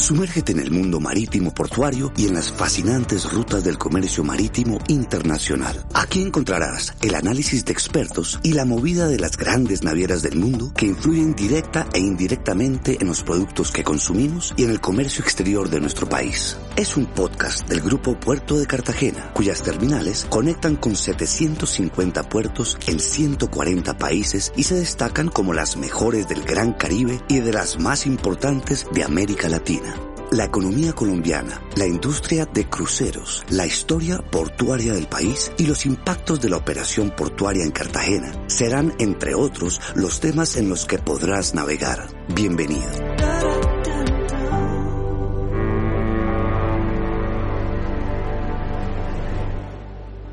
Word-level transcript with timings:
Sumérgete 0.00 0.52
en 0.52 0.60
el 0.60 0.70
mundo 0.70 0.98
marítimo 0.98 1.52
portuario 1.52 2.10
y 2.16 2.26
en 2.26 2.32
las 2.32 2.50
fascinantes 2.50 3.30
rutas 3.30 3.62
del 3.62 3.76
comercio 3.76 4.24
marítimo 4.24 4.78
internacional. 4.88 5.84
Aquí 5.92 6.22
encontrarás 6.22 6.94
el 7.02 7.14
análisis 7.14 7.66
de 7.66 7.72
expertos 7.72 8.40
y 8.42 8.54
la 8.54 8.64
movida 8.64 9.08
de 9.08 9.18
las 9.18 9.36
grandes 9.36 9.82
navieras 9.82 10.22
del 10.22 10.36
mundo 10.36 10.72
que 10.74 10.86
influyen 10.86 11.34
directa 11.34 11.86
e 11.92 11.98
indirectamente 11.98 12.96
en 12.98 13.08
los 13.08 13.22
productos 13.22 13.70
que 13.70 13.84
consumimos 13.84 14.54
y 14.56 14.64
en 14.64 14.70
el 14.70 14.80
comercio 14.80 15.22
exterior 15.22 15.68
de 15.68 15.80
nuestro 15.80 16.08
país. 16.08 16.56
Es 16.76 16.96
un 16.96 17.04
podcast 17.04 17.68
del 17.68 17.82
grupo 17.82 18.18
Puerto 18.18 18.58
de 18.58 18.66
Cartagena, 18.66 19.32
cuyas 19.34 19.62
terminales 19.62 20.26
conectan 20.30 20.76
con 20.76 20.96
750 20.96 22.26
puertos 22.30 22.78
en 22.86 23.00
140 23.00 23.98
países 23.98 24.50
y 24.56 24.62
se 24.62 24.76
destacan 24.76 25.28
como 25.28 25.52
las 25.52 25.76
mejores 25.76 26.26
del 26.26 26.42
Gran 26.42 26.72
Caribe 26.72 27.20
y 27.28 27.40
de 27.40 27.52
las 27.52 27.78
más 27.78 28.06
importantes 28.06 28.86
de 28.94 29.04
América 29.04 29.48
Latina. 29.50 29.89
La 30.32 30.44
economía 30.44 30.92
colombiana, 30.92 31.60
la 31.74 31.88
industria 31.88 32.46
de 32.46 32.64
cruceros, 32.68 33.44
la 33.48 33.66
historia 33.66 34.18
portuaria 34.18 34.92
del 34.92 35.08
país 35.08 35.50
y 35.58 35.66
los 35.66 35.84
impactos 35.86 36.40
de 36.40 36.48
la 36.48 36.56
operación 36.56 37.10
portuaria 37.10 37.64
en 37.64 37.72
Cartagena 37.72 38.32
serán, 38.46 38.94
entre 39.00 39.34
otros, 39.34 39.80
los 39.96 40.20
temas 40.20 40.56
en 40.56 40.68
los 40.68 40.86
que 40.86 40.98
podrás 40.98 41.52
navegar. 41.52 42.06
Bienvenido. 42.32 42.86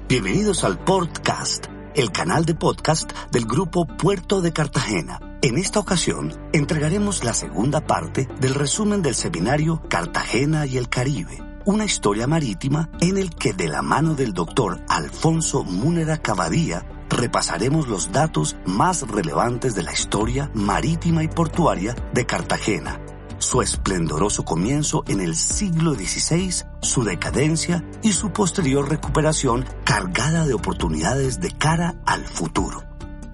Bienvenidos 0.07 0.63
al 0.63 0.77
podcast, 0.77 1.65
el 1.95 2.11
canal 2.11 2.45
de 2.45 2.53
podcast 2.53 3.11
del 3.31 3.45
grupo 3.45 3.87
Puerto 3.87 4.41
de 4.41 4.53
Cartagena. 4.53 5.26
En 5.47 5.57
esta 5.57 5.79
ocasión 5.79 6.33
entregaremos 6.51 7.23
la 7.23 7.33
segunda 7.33 7.79
parte 7.79 8.27
del 8.41 8.53
resumen 8.53 9.01
del 9.01 9.15
seminario 9.15 9.81
Cartagena 9.87 10.65
y 10.65 10.75
el 10.75 10.89
Caribe, 10.89 11.41
una 11.63 11.85
historia 11.85 12.27
marítima 12.27 12.89
en 12.99 13.17
el 13.17 13.33
que 13.33 13.53
de 13.53 13.69
la 13.69 13.81
mano 13.81 14.13
del 14.13 14.33
doctor 14.33 14.81
Alfonso 14.89 15.63
Múnera 15.63 16.17
Cavadía 16.17 16.85
repasaremos 17.09 17.87
los 17.87 18.11
datos 18.11 18.57
más 18.65 19.07
relevantes 19.07 19.73
de 19.73 19.83
la 19.83 19.93
historia 19.93 20.51
marítima 20.53 21.23
y 21.23 21.29
portuaria 21.29 21.95
de 22.11 22.25
Cartagena 22.25 22.99
su 23.39 23.61
esplendoroso 23.61 24.43
comienzo 24.43 25.05
en 25.07 25.21
el 25.21 25.33
siglo 25.35 25.93
XVI, 25.93 26.65
su 26.81 27.05
decadencia 27.05 27.85
y 28.01 28.11
su 28.11 28.31
posterior 28.31 28.89
recuperación 28.89 29.63
cargada 29.85 30.45
de 30.45 30.55
oportunidades 30.55 31.39
de 31.39 31.51
cara 31.51 31.95
al 32.05 32.25
futuro. 32.25 32.83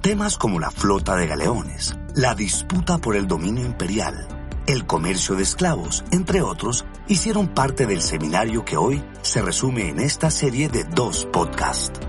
Temas 0.02 0.38
como 0.38 0.60
la 0.60 0.70
flota 0.70 1.16
de 1.16 1.28
galeones, 1.28 1.96
la 2.16 2.36
disputa 2.36 3.00
por 3.00 3.16
el 3.16 3.28
dominio 3.28 3.66
imperial, 3.66 4.28
el 4.68 4.86
comercio 4.86 5.36
de 5.36 5.44
esclavos, 5.44 6.04
entre 6.12 6.42
otros, 6.42 6.86
hicieron 7.08 7.48
parte 7.48 7.88
del 7.88 8.02
seminario 8.02 8.64
que 8.64 8.78
hoy 8.78 9.04
se 9.24 9.42
resume 9.42 9.90
en 9.90 10.00
esta 10.00 10.30
serie 10.30 10.70
de 10.70 10.84
dos 10.84 11.26
podcasts. 11.32 12.00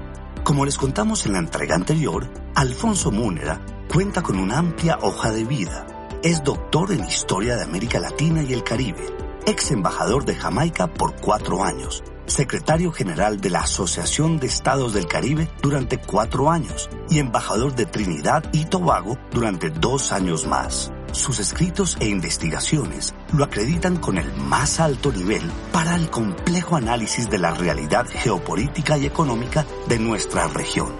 Como 0.43 0.67
les 0.67 0.77
contamos 0.77 1.25
en 1.25 1.33
la 1.33 1.39
entrega 1.39 1.75
anterior, 1.75 2.29
Alfonso 2.55 3.11
Múnera 3.11 3.61
cuenta 3.91 4.23
con 4.23 4.39
una 4.39 4.59
amplia 4.59 4.99
hoja 5.01 5.31
de 5.31 5.45
vida 5.45 5.87
es 6.23 6.43
doctor 6.43 6.93
en 6.93 7.05
Historia 7.05 7.57
de 7.57 7.65
América 7.65 7.99
Latina 7.99 8.43
y 8.43 8.53
el 8.53 8.65
Caribe, 8.65 9.07
ex 9.47 9.71
embajador 9.71 10.25
de 10.25 10.35
Jamaica 10.35 10.87
por 10.87 11.17
cuatro 11.17 11.65
años, 11.65 12.03
secretario 12.27 12.93
general 12.93 13.41
de 13.41 13.51
la 13.51 13.61
Asociación 13.61 14.39
de 14.39 14.47
Estados 14.47 14.95
del 14.95 15.07
Caribe 15.07 15.49
durante 15.63 15.99
cuatro 15.99 16.51
años 16.51 16.89
y 17.11 17.19
embajador 17.19 17.75
de 17.75 17.87
Trinidad 17.87 18.45
y 18.53 18.65
Tobago 18.65 19.19
durante 19.33 19.71
dos 19.71 20.13
años 20.13 20.47
más. 20.47 20.91
Sus 21.13 21.39
escritos 21.39 21.97
e 22.01 22.09
investigaciones 22.09 23.15
lo 23.33 23.45
acreditan 23.45 23.97
con 23.97 24.19
el 24.19 24.33
más 24.35 24.81
alto 24.81 25.13
nivel 25.13 25.43
para 25.73 25.95
el 25.95 26.11
complejo 26.11 26.77
análisis 26.77 27.31
de 27.31 27.39
la 27.39 27.53
realidad 27.53 28.07
geopolítica 28.09 28.99
y 28.99 29.07
económica 29.07 29.65
de 29.89 29.99
nuestra 29.99 30.49
región. 30.49 30.93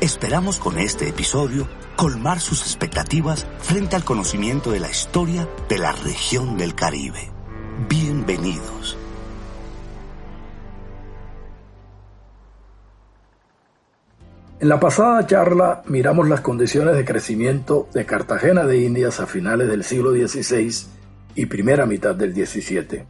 Esperamos 0.00 0.58
con 0.58 0.78
este 0.78 1.08
episodio 1.08 1.68
colmar 1.94 2.40
sus 2.40 2.62
expectativas 2.62 3.46
frente 3.58 3.94
al 3.94 4.04
conocimiento 4.04 4.70
de 4.70 4.80
la 4.80 4.90
historia 4.90 5.46
de 5.68 5.78
la 5.78 5.92
región 5.92 6.56
del 6.56 6.74
Caribe. 6.74 7.30
Bienvenidos. 7.88 8.99
En 14.60 14.68
la 14.68 14.78
pasada 14.78 15.26
charla 15.26 15.80
miramos 15.86 16.28
las 16.28 16.42
condiciones 16.42 16.94
de 16.94 17.06
crecimiento 17.06 17.88
de 17.94 18.04
Cartagena 18.04 18.66
de 18.66 18.76
Indias 18.82 19.18
a 19.18 19.26
finales 19.26 19.68
del 19.68 19.84
siglo 19.84 20.10
XVI 20.10 20.86
y 21.34 21.46
primera 21.46 21.86
mitad 21.86 22.14
del 22.14 22.34
XVII. 22.34 23.04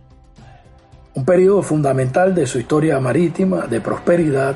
Un 1.15 1.25
periodo 1.25 1.63
fundamental 1.63 2.37
de 2.37 2.47
su 2.47 2.61
historia 2.61 3.01
marítima, 3.01 3.67
de 3.67 3.81
prosperidad 3.81 4.55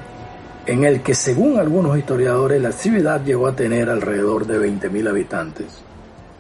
en 0.67 0.85
el 0.85 1.03
que 1.03 1.17
según 1.17 1.59
algunos 1.59 1.99
historiadores 1.99 2.63
la 2.63 2.71
ciudad 2.71 3.25
llegó 3.25 3.49
a 3.49 3.57
tener 3.57 3.91
alrededor 3.91 4.47
de 4.47 4.61
20.000 4.61 5.09
habitantes. 5.09 5.83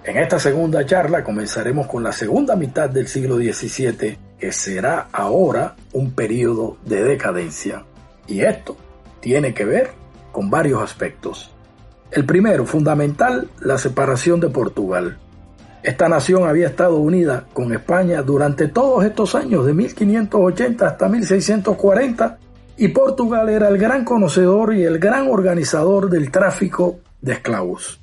En 0.04 0.18
esta 0.18 0.38
segunda 0.38 0.86
charla 0.86 1.24
comenzaremos 1.24 1.88
con 1.88 2.04
la 2.04 2.12
segunda 2.12 2.54
mitad 2.54 2.88
del 2.88 3.08
siglo 3.08 3.38
XVII, 3.38 4.18
que 4.38 4.52
será 4.52 5.08
ahora 5.10 5.74
un 5.92 6.12
periodo 6.12 6.76
de 6.84 7.02
decadencia. 7.02 7.84
Y 8.28 8.42
esto 8.42 8.76
tiene 9.18 9.52
que 9.52 9.64
ver 9.64 10.03
con 10.34 10.50
varios 10.50 10.82
aspectos. 10.82 11.50
El 12.10 12.26
primero, 12.26 12.66
fundamental, 12.66 13.48
la 13.60 13.78
separación 13.78 14.40
de 14.40 14.48
Portugal. 14.48 15.16
Esta 15.82 16.08
nación 16.08 16.48
había 16.48 16.66
estado 16.66 16.96
unida 16.96 17.46
con 17.52 17.72
España 17.72 18.20
durante 18.20 18.68
todos 18.68 19.04
estos 19.04 19.34
años, 19.36 19.64
de 19.64 19.74
1580 19.74 20.86
hasta 20.86 21.08
1640, 21.08 22.38
y 22.76 22.88
Portugal 22.88 23.48
era 23.48 23.68
el 23.68 23.78
gran 23.78 24.04
conocedor 24.04 24.74
y 24.74 24.82
el 24.82 24.98
gran 24.98 25.28
organizador 25.28 26.10
del 26.10 26.30
tráfico 26.32 26.96
de 27.20 27.34
esclavos. 27.34 28.00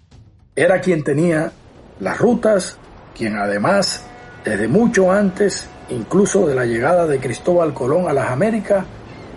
Era 0.55 0.79
quien 0.79 1.03
tenía 1.03 1.51
las 1.99 2.17
rutas, 2.17 2.77
quien 3.17 3.35
además, 3.35 4.05
desde 4.45 4.69
mucho 4.69 5.11
antes, 5.11 5.67
incluso 5.89 6.47
de 6.47 6.55
la 6.55 6.65
llegada 6.65 7.07
de 7.07 7.19
Cristóbal 7.19 7.73
Colón 7.73 8.07
a 8.07 8.13
las 8.13 8.31
Américas, 8.31 8.85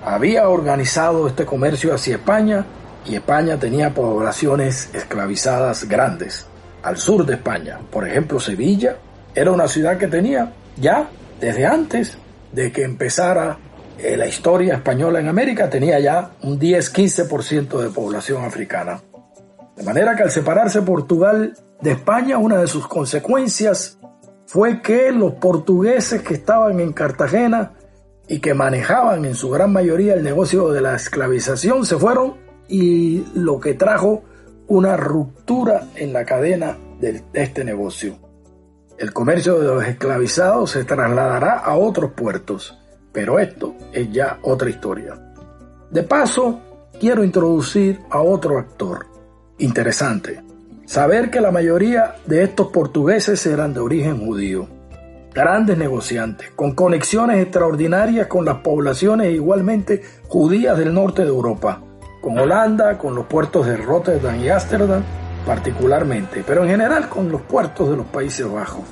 había 0.04 0.48
organizado 0.48 1.26
este 1.26 1.44
comercio 1.44 1.92
hacia 1.92 2.16
España 2.16 2.64
y 3.06 3.16
España 3.16 3.58
tenía 3.58 3.92
poblaciones 3.92 4.90
esclavizadas 4.94 5.88
grandes. 5.88 6.46
Al 6.82 6.96
sur 6.96 7.24
de 7.24 7.34
España, 7.34 7.80
por 7.90 8.06
ejemplo, 8.06 8.40
Sevilla, 8.40 8.96
era 9.34 9.50
una 9.50 9.68
ciudad 9.68 9.98
que 9.98 10.06
tenía 10.06 10.52
ya 10.76 11.08
desde 11.40 11.66
antes 11.66 12.18
de 12.52 12.70
que 12.72 12.82
empezara 12.82 13.58
eh, 13.98 14.16
la 14.16 14.26
historia 14.26 14.74
española 14.74 15.20
en 15.20 15.28
América 15.28 15.70
tenía 15.70 15.98
ya 16.00 16.32
un 16.42 16.58
10-15% 16.58 17.80
de 17.80 17.90
población 17.90 18.44
africana. 18.44 19.00
De 19.76 19.82
manera 19.82 20.14
que 20.14 20.24
al 20.24 20.30
separarse 20.30 20.82
Portugal 20.82 21.56
de 21.80 21.92
España, 21.92 22.38
una 22.38 22.58
de 22.58 22.66
sus 22.66 22.86
consecuencias 22.86 23.98
fue 24.46 24.80
que 24.82 25.10
los 25.10 25.34
portugueses 25.34 26.22
que 26.22 26.34
estaban 26.34 26.80
en 26.80 26.92
Cartagena 26.92 27.72
y 28.28 28.40
que 28.40 28.54
manejaban 28.54 29.24
en 29.24 29.34
su 29.34 29.50
gran 29.50 29.72
mayoría 29.72 30.14
el 30.14 30.22
negocio 30.22 30.70
de 30.70 30.80
la 30.80 30.94
esclavización 30.94 31.84
se 31.84 31.96
fueron 31.96 32.43
y 32.68 33.24
lo 33.34 33.60
que 33.60 33.74
trajo 33.74 34.22
una 34.66 34.96
ruptura 34.96 35.88
en 35.96 36.12
la 36.12 36.24
cadena 36.24 36.76
de 37.00 37.22
este 37.34 37.64
negocio. 37.64 38.18
El 38.98 39.12
comercio 39.12 39.58
de 39.58 39.66
los 39.66 39.84
esclavizados 39.84 40.70
se 40.70 40.84
trasladará 40.84 41.58
a 41.58 41.76
otros 41.76 42.12
puertos 42.12 42.78
pero 43.14 43.38
esto 43.38 43.76
es 43.92 44.10
ya 44.10 44.40
otra 44.42 44.68
historia. 44.68 45.14
De 45.88 46.02
paso, 46.02 46.60
quiero 46.98 47.22
introducir 47.22 48.00
a 48.10 48.20
otro 48.20 48.58
actor. 48.58 49.06
Interesante. 49.58 50.42
Saber 50.84 51.30
que 51.30 51.40
la 51.40 51.52
mayoría 51.52 52.16
de 52.26 52.42
estos 52.42 52.72
portugueses 52.72 53.46
eran 53.46 53.72
de 53.72 53.78
origen 53.78 54.18
judío. 54.26 54.66
Grandes 55.32 55.78
negociantes, 55.78 56.50
con 56.56 56.72
conexiones 56.72 57.40
extraordinarias 57.40 58.26
con 58.26 58.44
las 58.44 58.56
poblaciones 58.58 59.32
igualmente 59.32 60.02
judías 60.26 60.76
del 60.76 60.92
norte 60.92 61.22
de 61.22 61.28
Europa, 61.28 61.82
con 62.24 62.38
Holanda, 62.38 62.96
con 62.96 63.14
los 63.14 63.26
puertos 63.26 63.66
de 63.66 63.76
Rotterdam 63.76 64.40
y 64.40 64.48
Ámsterdam 64.48 65.02
particularmente, 65.44 66.42
pero 66.46 66.62
en 66.62 66.70
general 66.70 67.10
con 67.10 67.30
los 67.30 67.42
puertos 67.42 67.90
de 67.90 67.98
los 67.98 68.06
Países 68.06 68.50
Bajos. 68.50 68.84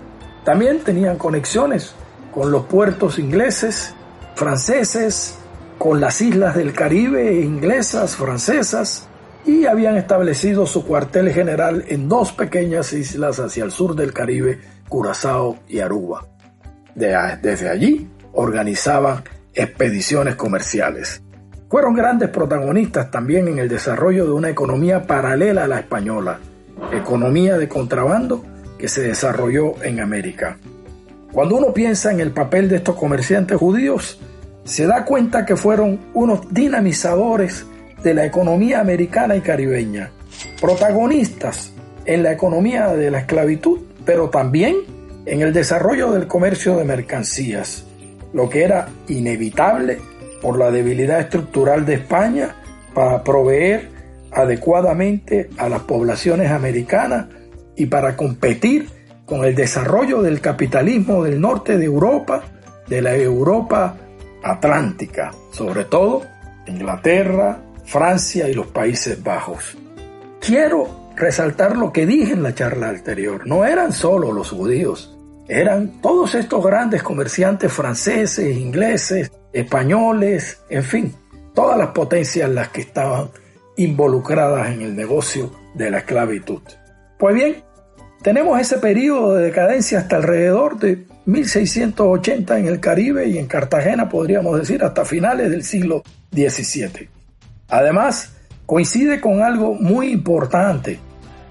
También 0.44 0.80
tenían 0.80 1.16
conexiones 1.16 1.94
con 2.30 2.50
los 2.50 2.66
puertos 2.66 3.18
ingleses 3.18 3.94
franceses 4.34 5.38
con 5.78 5.98
las 5.98 6.20
islas 6.20 6.54
del 6.54 6.74
Caribe, 6.74 7.40
inglesas, 7.40 8.16
francesas, 8.16 9.08
y 9.46 9.64
habían 9.64 9.96
establecido 9.96 10.66
su 10.66 10.84
cuartel 10.84 11.32
general 11.32 11.86
en 11.88 12.10
dos 12.10 12.32
pequeñas 12.32 12.92
islas 12.92 13.40
hacia 13.40 13.64
el 13.64 13.72
sur 13.72 13.96
del 13.96 14.12
Caribe, 14.12 14.60
Curazao 14.90 15.56
y 15.68 15.80
Aruba. 15.80 16.28
desde 16.94 17.70
allí 17.70 18.10
organizaban 18.34 19.24
expediciones 19.54 20.36
comerciales. 20.36 21.22
Fueron 21.72 21.94
grandes 21.94 22.28
protagonistas 22.28 23.10
también 23.10 23.48
en 23.48 23.58
el 23.58 23.66
desarrollo 23.66 24.26
de 24.26 24.32
una 24.32 24.50
economía 24.50 25.04
paralela 25.04 25.64
a 25.64 25.66
la 25.66 25.78
española, 25.78 26.38
economía 26.92 27.56
de 27.56 27.66
contrabando 27.66 28.44
que 28.76 28.88
se 28.88 29.00
desarrolló 29.00 29.82
en 29.82 30.00
América. 30.00 30.58
Cuando 31.32 31.56
uno 31.56 31.72
piensa 31.72 32.12
en 32.12 32.20
el 32.20 32.30
papel 32.30 32.68
de 32.68 32.76
estos 32.76 32.94
comerciantes 32.94 33.56
judíos, 33.56 34.20
se 34.64 34.86
da 34.86 35.06
cuenta 35.06 35.46
que 35.46 35.56
fueron 35.56 35.98
unos 36.12 36.52
dinamizadores 36.52 37.64
de 38.02 38.12
la 38.12 38.26
economía 38.26 38.80
americana 38.80 39.34
y 39.34 39.40
caribeña, 39.40 40.10
protagonistas 40.60 41.72
en 42.04 42.22
la 42.22 42.32
economía 42.32 42.88
de 42.88 43.10
la 43.10 43.20
esclavitud, 43.20 43.80
pero 44.04 44.28
también 44.28 44.76
en 45.24 45.40
el 45.40 45.54
desarrollo 45.54 46.12
del 46.12 46.26
comercio 46.26 46.76
de 46.76 46.84
mercancías, 46.84 47.86
lo 48.34 48.50
que 48.50 48.62
era 48.62 48.90
inevitable 49.08 50.11
por 50.42 50.58
la 50.58 50.70
debilidad 50.70 51.20
estructural 51.20 51.86
de 51.86 51.94
España 51.94 52.56
para 52.92 53.22
proveer 53.22 53.88
adecuadamente 54.32 55.48
a 55.56 55.68
las 55.68 55.82
poblaciones 55.82 56.50
americanas 56.50 57.26
y 57.76 57.86
para 57.86 58.16
competir 58.16 58.88
con 59.24 59.44
el 59.44 59.54
desarrollo 59.54 60.20
del 60.20 60.40
capitalismo 60.40 61.22
del 61.22 61.40
norte 61.40 61.78
de 61.78 61.84
Europa, 61.84 62.42
de 62.88 63.00
la 63.00 63.14
Europa 63.14 63.96
atlántica, 64.42 65.30
sobre 65.52 65.84
todo 65.84 66.22
Inglaterra, 66.66 67.60
Francia 67.84 68.48
y 68.48 68.54
los 68.54 68.66
Países 68.66 69.22
Bajos. 69.22 69.76
Quiero 70.40 71.12
resaltar 71.16 71.76
lo 71.76 71.92
que 71.92 72.04
dije 72.04 72.32
en 72.32 72.42
la 72.42 72.54
charla 72.54 72.88
anterior. 72.88 73.46
No 73.46 73.64
eran 73.64 73.92
solo 73.92 74.32
los 74.32 74.50
judíos, 74.50 75.16
eran 75.48 76.00
todos 76.00 76.34
estos 76.34 76.64
grandes 76.64 77.02
comerciantes 77.02 77.72
franceses, 77.72 78.56
ingleses, 78.56 79.30
españoles, 79.52 80.60
en 80.68 80.82
fin, 80.82 81.14
todas 81.54 81.78
las 81.78 81.88
potencias 81.88 82.48
las 82.50 82.68
que 82.68 82.82
estaban 82.82 83.30
involucradas 83.76 84.70
en 84.70 84.82
el 84.82 84.96
negocio 84.96 85.52
de 85.74 85.90
la 85.90 85.98
esclavitud. 85.98 86.62
Pues 87.18 87.34
bien, 87.34 87.62
tenemos 88.22 88.60
ese 88.60 88.78
periodo 88.78 89.34
de 89.34 89.44
decadencia 89.44 89.98
hasta 89.98 90.16
alrededor 90.16 90.78
de 90.78 91.04
1680 91.26 92.58
en 92.58 92.66
el 92.66 92.80
Caribe 92.80 93.28
y 93.28 93.38
en 93.38 93.46
Cartagena, 93.46 94.08
podríamos 94.08 94.58
decir, 94.58 94.82
hasta 94.82 95.04
finales 95.04 95.50
del 95.50 95.62
siglo 95.62 96.02
XVII. 96.32 97.08
Además, 97.68 98.32
coincide 98.66 99.20
con 99.20 99.42
algo 99.42 99.74
muy 99.74 100.10
importante, 100.10 100.98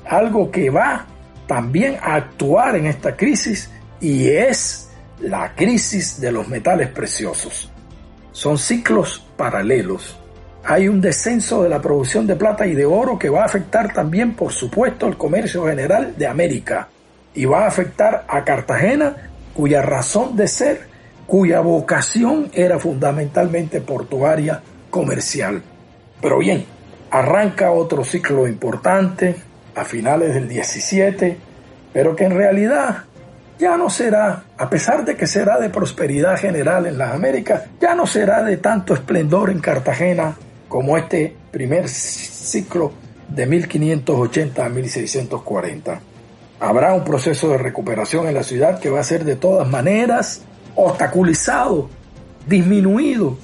algo 0.05 0.51
que 0.51 0.69
va 0.69 1.07
también 1.47 1.97
a 2.01 2.15
actuar 2.15 2.75
en 2.75 2.85
esta 2.85 3.15
crisis 3.15 3.69
y 3.99 4.29
es 4.29 4.89
la 5.19 5.53
crisis 5.55 6.19
de 6.19 6.31
los 6.31 6.47
metales 6.47 6.89
preciosos. 6.89 7.70
Son 8.31 8.57
ciclos 8.57 9.25
paralelos. 9.35 10.17
Hay 10.63 10.87
un 10.87 11.01
descenso 11.01 11.63
de 11.63 11.69
la 11.69 11.81
producción 11.81 12.27
de 12.27 12.35
plata 12.35 12.67
y 12.67 12.73
de 12.73 12.85
oro 12.85 13.17
que 13.17 13.29
va 13.29 13.41
a 13.41 13.45
afectar 13.45 13.93
también, 13.93 14.35
por 14.35 14.53
supuesto, 14.53 15.07
el 15.07 15.17
comercio 15.17 15.65
general 15.65 16.13
de 16.17 16.27
América 16.27 16.87
y 17.33 17.45
va 17.45 17.63
a 17.63 17.67
afectar 17.67 18.25
a 18.27 18.43
Cartagena, 18.43 19.15
cuya 19.53 19.81
razón 19.81 20.35
de 20.35 20.47
ser, 20.47 20.87
cuya 21.25 21.61
vocación 21.61 22.49
era 22.53 22.77
fundamentalmente 22.77 23.81
portuaria 23.81 24.61
comercial. 24.89 25.61
Pero 26.21 26.37
bien, 26.39 26.65
arranca 27.09 27.71
otro 27.71 28.03
ciclo 28.03 28.47
importante 28.47 29.35
a 29.75 29.83
finales 29.83 30.33
del 30.33 30.47
17, 30.47 31.37
pero 31.93 32.15
que 32.15 32.25
en 32.25 32.35
realidad 32.35 33.05
ya 33.59 33.77
no 33.77 33.89
será, 33.89 34.43
a 34.57 34.69
pesar 34.69 35.05
de 35.05 35.15
que 35.15 35.27
será 35.27 35.59
de 35.59 35.69
prosperidad 35.69 36.37
general 36.37 36.85
en 36.87 36.97
las 36.97 37.13
Américas, 37.13 37.63
ya 37.79 37.95
no 37.95 38.07
será 38.07 38.43
de 38.43 38.57
tanto 38.57 38.93
esplendor 38.93 39.49
en 39.49 39.59
Cartagena 39.59 40.35
como 40.67 40.97
este 40.97 41.35
primer 41.51 41.87
ciclo 41.87 42.91
de 43.27 43.45
1580 43.45 44.65
a 44.65 44.69
1640. 44.69 45.99
Habrá 46.59 46.93
un 46.93 47.03
proceso 47.03 47.49
de 47.49 47.57
recuperación 47.57 48.27
en 48.27 48.35
la 48.35 48.43
ciudad 48.43 48.79
que 48.79 48.89
va 48.89 48.99
a 48.99 49.03
ser 49.03 49.25
de 49.25 49.35
todas 49.35 49.67
maneras 49.67 50.41
obstaculizado, 50.75 51.89
disminuido 52.47 53.37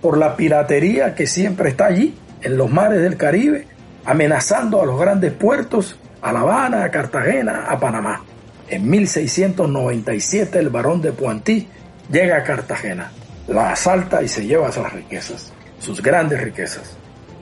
por 0.00 0.18
la 0.18 0.36
piratería 0.36 1.14
que 1.14 1.26
siempre 1.26 1.70
está 1.70 1.86
allí, 1.86 2.14
en 2.42 2.58
los 2.58 2.70
mares 2.70 3.00
del 3.00 3.16
Caribe, 3.16 3.66
amenazando 4.04 4.82
a 4.82 4.86
los 4.86 5.00
grandes 5.00 5.32
puertos, 5.32 5.98
a 6.20 6.32
La 6.32 6.40
Habana, 6.40 6.84
a 6.84 6.90
Cartagena, 6.90 7.64
a 7.68 7.80
Panamá. 7.80 8.22
En 8.68 8.88
1697 8.88 10.58
el 10.58 10.70
barón 10.70 11.02
de 11.02 11.12
Pointí 11.12 11.68
llega 12.10 12.38
a 12.38 12.44
Cartagena, 12.44 13.12
la 13.46 13.72
asalta 13.72 14.22
y 14.22 14.28
se 14.28 14.46
lleva 14.46 14.72
sus 14.72 14.90
riquezas, 14.92 15.52
sus 15.78 16.02
grandes 16.02 16.40
riquezas. 16.40 16.96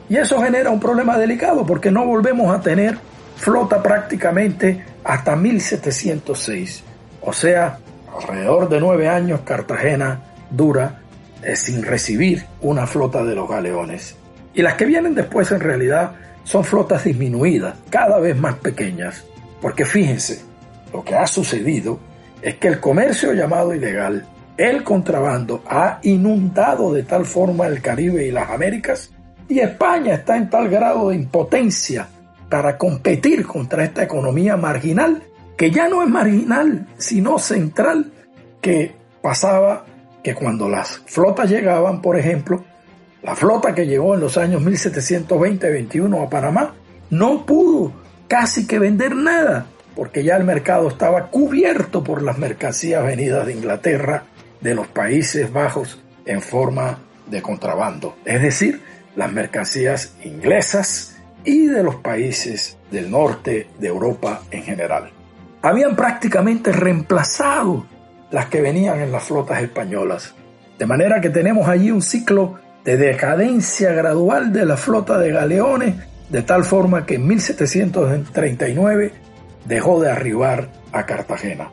Y 0.09 0.17
eso 0.17 0.43
genera 0.43 0.71
un 0.71 0.81
problema 0.81 1.17
delicado 1.17 1.65
porque 1.65 1.91
no 1.91 2.05
volvemos 2.05 2.55
a 2.55 2.61
tener 2.61 2.99
flota 3.37 3.83
prácticamente 3.83 4.85
hasta 5.05 5.37
1706. 5.37 6.83
O 7.23 7.33
sea, 7.33 7.79
alrededor 8.21 8.69
de 8.69 8.81
nueve 8.81 9.09
años 9.09 9.41
Cartagena 9.45 10.21
dura 10.51 11.01
eh, 11.43 11.57
sin 11.57 11.83
recibir 11.83 12.45
una 12.61 12.87
flota 12.87 13.25
de 13.25 13.35
los 13.35 13.49
galeones. 13.49 14.17
Y 14.55 14.63
las 14.63 14.75
que 14.75 14.85
vienen 14.85 15.15
después 15.15 15.51
en 15.53 15.61
realidad 15.61 16.13
son 16.45 16.65
flotas 16.65 17.05
disminuidas, 17.05 17.77
cada 17.91 18.19
vez 18.19 18.37
más 18.37 18.57
pequeñas. 18.57 19.25
Porque 19.61 19.85
fíjense, 19.85 20.43
lo 20.93 21.05
que 21.05 21.15
ha 21.15 21.27
sucedido 21.27 21.99
es 22.41 22.56
que 22.56 22.69
el 22.69 22.81
comercio 22.81 23.33
llamado 23.33 23.75
ilegal, 23.75 24.27
el 24.56 24.83
contrabando, 24.83 25.62
ha 25.67 26.00
inundado 26.03 26.93
de 26.93 27.05
tal 27.05 27.25
forma 27.25 27.67
el 27.67 27.81
Caribe 27.81 28.27
y 28.27 28.31
las 28.31 28.50
Américas 28.50 29.11
y 29.49 29.61
España 29.61 30.15
está 30.15 30.37
en 30.37 30.50
tal 30.50 30.69
grado 30.69 31.11
de 31.11 31.17
impotencia 31.17 32.09
para 32.49 32.77
competir 32.77 33.47
contra 33.47 33.85
esta 33.85 34.03
economía 34.03 34.56
marginal, 34.56 35.23
que 35.56 35.71
ya 35.71 35.89
no 35.89 36.03
es 36.03 36.09
marginal, 36.09 36.87
sino 36.99 37.38
central, 37.38 38.12
que 38.61 38.95
pasaba 39.23 39.85
que 40.23 40.35
cuando 40.35 40.69
las 40.69 40.99
flotas 41.06 41.50
llegaban, 41.50 42.03
por 42.03 42.19
ejemplo, 42.19 42.62
la 43.23 43.35
flota 43.35 43.75
que 43.75 43.87
llegó 43.87 44.15
en 44.15 44.21
los 44.21 44.37
años 44.37 44.62
1720-21 44.62 46.27
a 46.27 46.29
Panamá, 46.29 46.75
no 47.11 47.47
pudo 47.47 47.93
casi 48.29 48.67
que 48.67 48.79
vender 48.79 49.15
nada 49.15 49.67
porque 49.94 50.25
ya 50.25 50.37
el 50.37 50.44
mercado 50.44 50.89
estaba 50.89 51.29
cubierto 51.29 52.03
por 52.03 52.23
las 52.23 52.39
mercancías 52.39 53.05
venidas 53.05 53.47
de 53.47 53.53
Inglaterra, 53.53 54.25
de 54.61 54.75
los 54.75 54.87
Países 54.87 55.53
Bajos, 55.53 56.00
en 56.25 56.41
forma 56.41 56.99
de 57.27 57.43
contrabando, 57.43 58.17
es 58.25 58.43
decir, 58.43 58.81
las 59.17 59.33
mercancías 59.33 60.15
inglesas 60.25 61.17
y 61.44 61.67
de 61.67 61.83
los 61.83 61.97
países 61.97 62.77
del 62.91 63.11
norte 63.11 63.69
de 63.79 63.89
Europa 63.89 64.43
en 64.50 64.62
general. 64.62 65.11
Habían 65.62 65.97
prácticamente 65.97 66.73
reemplazado 66.73 67.87
las 68.31 68.47
que 68.47 68.61
venían 68.61 69.00
en 69.00 69.12
las 69.12 69.25
flotas 69.25 69.62
españolas, 69.62 70.35
de 70.78 70.87
manera 70.87 71.21
que 71.21 71.31
tenemos 71.31 71.69
allí 71.69 71.90
un 71.90 72.02
ciclo 72.02 72.59
de 72.85 72.97
decadencia 72.97 73.93
gradual 73.93 74.52
de 74.52 74.66
la 74.66 74.76
flota 74.76 75.19
de 75.19 75.31
galeones, 75.31 75.95
de 76.28 76.43
tal 76.43 76.64
forma 76.64 77.07
que 77.07 77.16
en 77.16 77.26
1739 77.26 79.12
dejó 79.64 80.00
de 80.00 80.11
arribar 80.11 80.69
a 80.92 81.07
Cartagena. 81.07 81.71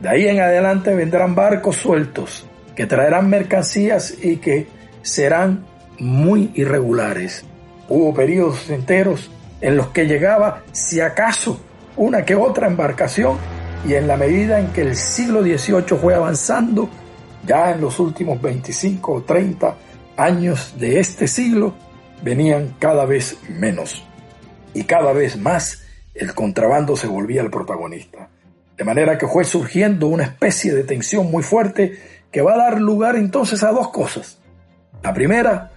De 0.00 0.08
ahí 0.08 0.28
en 0.28 0.40
adelante 0.40 0.94
vendrán 0.94 1.34
barcos 1.34 1.76
sueltos 1.76 2.46
que 2.76 2.86
traerán 2.86 3.28
mercancías 3.28 4.14
y 4.22 4.36
que 4.36 4.68
serán 5.02 5.64
muy 5.98 6.52
irregulares. 6.54 7.44
Hubo 7.88 8.14
periodos 8.14 8.70
enteros 8.70 9.30
en 9.60 9.76
los 9.76 9.88
que 9.88 10.06
llegaba, 10.06 10.62
si 10.70 11.00
acaso, 11.00 11.60
una 11.96 12.24
que 12.24 12.36
otra 12.36 12.68
embarcación 12.68 13.36
y 13.86 13.94
en 13.94 14.06
la 14.06 14.16
medida 14.16 14.60
en 14.60 14.68
que 14.68 14.82
el 14.82 14.94
siglo 14.94 15.42
XVIII 15.42 15.98
fue 16.00 16.14
avanzando, 16.14 16.88
ya 17.44 17.72
en 17.72 17.80
los 17.80 17.98
últimos 17.98 18.40
25 18.40 19.12
o 19.12 19.22
30 19.22 19.74
años 20.16 20.74
de 20.78 21.00
este 21.00 21.26
siglo, 21.26 21.74
venían 22.22 22.74
cada 22.78 23.04
vez 23.04 23.38
menos 23.48 24.04
y 24.74 24.84
cada 24.84 25.12
vez 25.12 25.36
más 25.36 25.87
el 26.18 26.34
contrabando 26.34 26.96
se 26.96 27.06
volvía 27.06 27.42
el 27.42 27.50
protagonista. 27.50 28.28
De 28.76 28.84
manera 28.84 29.18
que 29.18 29.26
fue 29.26 29.44
surgiendo 29.44 30.08
una 30.08 30.24
especie 30.24 30.74
de 30.74 30.84
tensión 30.84 31.30
muy 31.30 31.42
fuerte 31.42 31.98
que 32.30 32.42
va 32.42 32.54
a 32.54 32.58
dar 32.58 32.80
lugar 32.80 33.16
entonces 33.16 33.62
a 33.62 33.72
dos 33.72 33.90
cosas. 33.90 34.38
La 35.02 35.14
primera, 35.14 35.72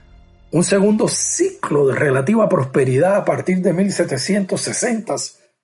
un 0.51 0.63
segundo 0.63 1.07
ciclo 1.07 1.88
de 1.88 1.95
relativa 1.95 2.50
prosperidad 2.50 3.15
a 3.15 3.25
partir 3.25 3.62
de 3.62 3.74
1760, 3.74 5.15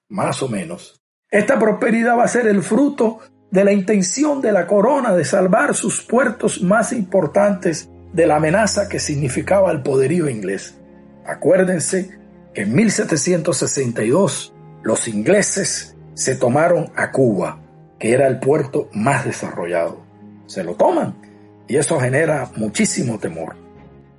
más 0.09 0.41
o 0.41 0.47
menos. 0.47 1.01
Esta 1.29 1.59
prosperidad 1.59 2.17
va 2.17 2.23
a 2.23 2.29
ser 2.29 2.47
el 2.47 2.63
fruto 2.63 3.19
de 3.51 3.63
la 3.63 3.73
intención 3.73 4.41
de 4.41 4.51
la 4.51 4.67
corona 4.67 5.13
de 5.13 5.25
salvar 5.25 5.75
sus 5.75 6.01
puertos 6.01 6.61
más 6.61 6.93
importantes 6.93 7.89
de 8.13 8.27
la 8.27 8.37
amenaza 8.37 8.87
que 8.87 8.99
significaba 8.99 9.71
el 9.71 9.81
poderío 9.81 10.29
inglés. 10.29 10.79
Acuérdense 11.25 12.17
que 12.53 12.61
en 12.61 12.73
1762 12.73 14.53
los 14.87 15.09
ingleses 15.09 15.97
se 16.13 16.37
tomaron 16.37 16.89
a 16.95 17.11
Cuba, 17.11 17.59
que 17.99 18.13
era 18.13 18.25
el 18.25 18.39
puerto 18.39 18.87
más 18.93 19.25
desarrollado. 19.25 20.01
Se 20.45 20.63
lo 20.63 20.75
toman 20.75 21.13
y 21.67 21.75
eso 21.75 21.99
genera 21.99 22.49
muchísimo 22.55 23.19
temor. 23.19 23.57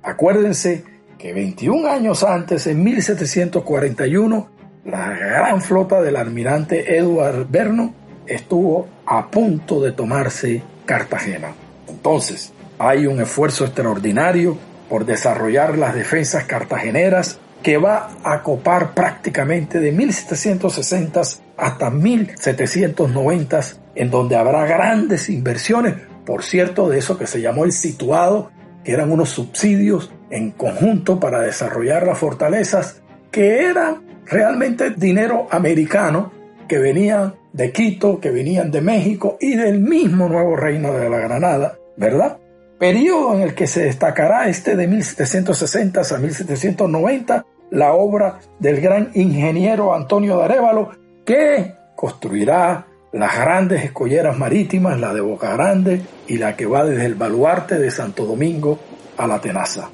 Acuérdense 0.03 0.83
que 1.17 1.33
21 1.33 1.89
años 1.89 2.23
antes, 2.23 2.67
en 2.67 2.83
1741, 2.83 4.47
la 4.85 5.09
gran 5.09 5.59
flota 5.63 6.03
del 6.03 6.17
almirante 6.17 6.95
Edward 6.95 7.47
Vernon 7.49 7.95
estuvo 8.27 8.87
a 9.07 9.31
punto 9.31 9.81
de 9.81 9.91
tomarse 9.91 10.61
Cartagena. 10.85 11.55
Entonces, 11.87 12.53
hay 12.77 13.07
un 13.07 13.19
esfuerzo 13.19 13.65
extraordinario 13.65 14.55
por 14.87 15.07
desarrollar 15.07 15.79
las 15.79 15.95
defensas 15.95 16.43
cartageneras 16.43 17.39
que 17.63 17.77
va 17.77 18.09
a 18.23 18.41
copar 18.41 18.93
prácticamente 18.93 19.79
de 19.79 19.91
1760 19.91 21.21
hasta 21.57 21.89
1790, 21.89 23.59
en 23.95 24.09
donde 24.09 24.35
habrá 24.35 24.65
grandes 24.65 25.29
inversiones, 25.29 25.95
por 26.25 26.43
cierto, 26.43 26.89
de 26.89 26.99
eso 26.99 27.17
que 27.17 27.27
se 27.27 27.41
llamó 27.41 27.65
el 27.65 27.71
situado, 27.71 28.51
que 28.83 28.93
eran 28.93 29.11
unos 29.11 29.29
subsidios 29.29 30.11
en 30.29 30.51
conjunto 30.51 31.19
para 31.19 31.41
desarrollar 31.41 32.05
las 32.05 32.17
fortalezas, 32.17 33.01
que 33.31 33.65
eran 33.65 34.03
realmente 34.25 34.91
dinero 34.91 35.47
americano 35.51 36.31
que 36.67 36.77
venían 36.77 37.35
de 37.51 37.71
Quito, 37.71 38.19
que 38.19 38.31
venían 38.31 38.71
de 38.71 38.81
México 38.81 39.37
y 39.41 39.55
del 39.55 39.79
mismo 39.79 40.29
nuevo 40.29 40.55
reino 40.55 40.93
de 40.93 41.09
la 41.09 41.17
Granada, 41.17 41.77
¿verdad? 41.97 42.37
Periodo 42.79 43.35
en 43.35 43.41
el 43.41 43.53
que 43.53 43.67
se 43.67 43.83
destacará 43.83 44.47
este 44.47 44.77
de 44.77 44.87
1760 44.87 46.01
a 46.01 46.17
1790, 46.17 47.45
la 47.71 47.93
obra 47.93 48.39
del 48.57 48.79
gran 48.79 49.11
ingeniero 49.15 49.93
Antonio 49.93 50.37
de 50.37 50.45
Arevalo, 50.45 50.91
que 51.25 51.75
construirá 51.95 52.87
las 53.11 53.37
grandes 53.37 53.83
escolleras 53.83 54.37
marítimas, 54.37 54.97
la 54.97 55.13
de 55.13 55.19
Boca 55.19 55.51
Grande 55.53 56.01
y 56.27 56.37
la 56.37 56.55
que 56.55 56.67
va 56.67 56.85
desde 56.85 57.05
el 57.05 57.15
baluarte 57.15 57.77
de 57.77 57.91
Santo 57.91 58.25
Domingo 58.25 58.79
a 59.17 59.27
la 59.27 59.41
Tenaza. 59.41 59.89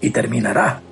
Y 0.00 0.10
terminará 0.10 0.82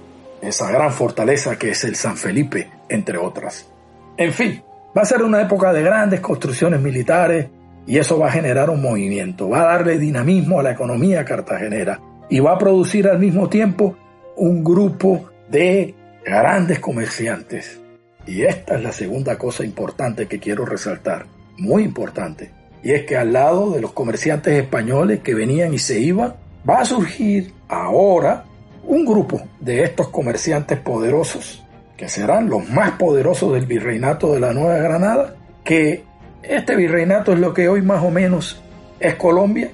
esa 0.40 0.70
gran 0.70 0.92
fortaleza 0.92 1.58
que 1.58 1.70
es 1.70 1.82
el 1.82 1.96
San 1.96 2.16
Felipe, 2.16 2.70
entre 2.88 3.18
otras. 3.18 3.68
En 4.16 4.32
fin, 4.32 4.62
va 4.96 5.02
a 5.02 5.06
ser 5.06 5.22
una 5.22 5.42
época 5.42 5.72
de 5.72 5.82
grandes 5.82 6.20
construcciones 6.20 6.80
militares 6.80 7.48
y 7.86 7.98
eso 7.98 8.18
va 8.18 8.28
a 8.28 8.32
generar 8.32 8.70
un 8.70 8.80
movimiento, 8.80 9.48
va 9.48 9.62
a 9.62 9.76
darle 9.76 9.98
dinamismo 9.98 10.60
a 10.60 10.62
la 10.62 10.72
economía 10.72 11.24
cartagenera 11.24 12.00
y 12.28 12.40
va 12.40 12.52
a 12.52 12.58
producir 12.58 13.08
al 13.08 13.18
mismo 13.18 13.48
tiempo 13.48 13.96
un 14.36 14.62
grupo 14.62 15.28
de 15.50 15.94
grandes 16.24 16.78
comerciantes. 16.78 17.80
Y 18.26 18.42
esta 18.42 18.76
es 18.76 18.82
la 18.82 18.92
segunda 18.92 19.36
cosa 19.36 19.64
importante 19.64 20.26
que 20.26 20.38
quiero 20.38 20.64
resaltar, 20.64 21.26
muy 21.58 21.82
importante. 21.82 22.50
Y 22.82 22.92
es 22.92 23.04
que 23.04 23.16
al 23.16 23.32
lado 23.32 23.70
de 23.70 23.80
los 23.80 23.92
comerciantes 23.92 24.54
españoles 24.54 25.20
que 25.20 25.34
venían 25.34 25.74
y 25.74 25.78
se 25.78 26.00
iban, 26.00 26.34
va 26.68 26.80
a 26.80 26.84
surgir 26.84 27.52
ahora 27.68 28.44
un 28.84 29.04
grupo 29.04 29.42
de 29.60 29.82
estos 29.82 30.08
comerciantes 30.08 30.78
poderosos, 30.78 31.62
que 31.96 32.08
serán 32.08 32.48
los 32.48 32.68
más 32.70 32.92
poderosos 32.92 33.52
del 33.52 33.66
virreinato 33.66 34.32
de 34.32 34.40
la 34.40 34.52
Nueva 34.52 34.78
Granada, 34.78 35.36
que 35.64 36.04
este 36.42 36.76
virreinato 36.76 37.32
es 37.32 37.38
lo 37.38 37.54
que 37.54 37.68
hoy 37.68 37.82
más 37.82 38.02
o 38.02 38.10
menos 38.10 38.62
es 39.00 39.14
Colombia, 39.16 39.70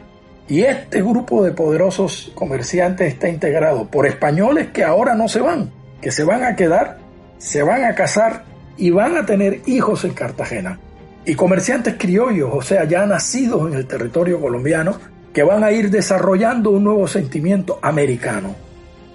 y 0.48 0.62
este 0.62 1.02
grupo 1.02 1.44
de 1.44 1.52
poderosos 1.52 2.32
comerciantes 2.34 3.12
está 3.12 3.28
integrado 3.28 3.86
por 3.86 4.06
españoles 4.06 4.68
que 4.68 4.82
ahora 4.82 5.14
no 5.14 5.28
se 5.28 5.40
van, 5.40 5.70
que 6.00 6.10
se 6.10 6.24
van 6.24 6.42
a 6.42 6.56
quedar, 6.56 6.98
se 7.36 7.62
van 7.62 7.84
a 7.84 7.94
casar 7.94 8.44
y 8.78 8.90
van 8.90 9.16
a 9.16 9.26
tener 9.26 9.60
hijos 9.66 10.04
en 10.04 10.14
Cartagena. 10.14 10.78
Y 11.26 11.34
comerciantes 11.34 11.96
criollos, 11.98 12.50
o 12.52 12.62
sea, 12.62 12.84
ya 12.84 13.04
nacidos 13.04 13.70
en 13.70 13.76
el 13.76 13.86
territorio 13.86 14.40
colombiano, 14.40 14.98
que 15.34 15.42
van 15.42 15.62
a 15.62 15.70
ir 15.70 15.90
desarrollando 15.90 16.70
un 16.70 16.84
nuevo 16.84 17.06
sentimiento 17.06 17.78
americano. 17.82 18.54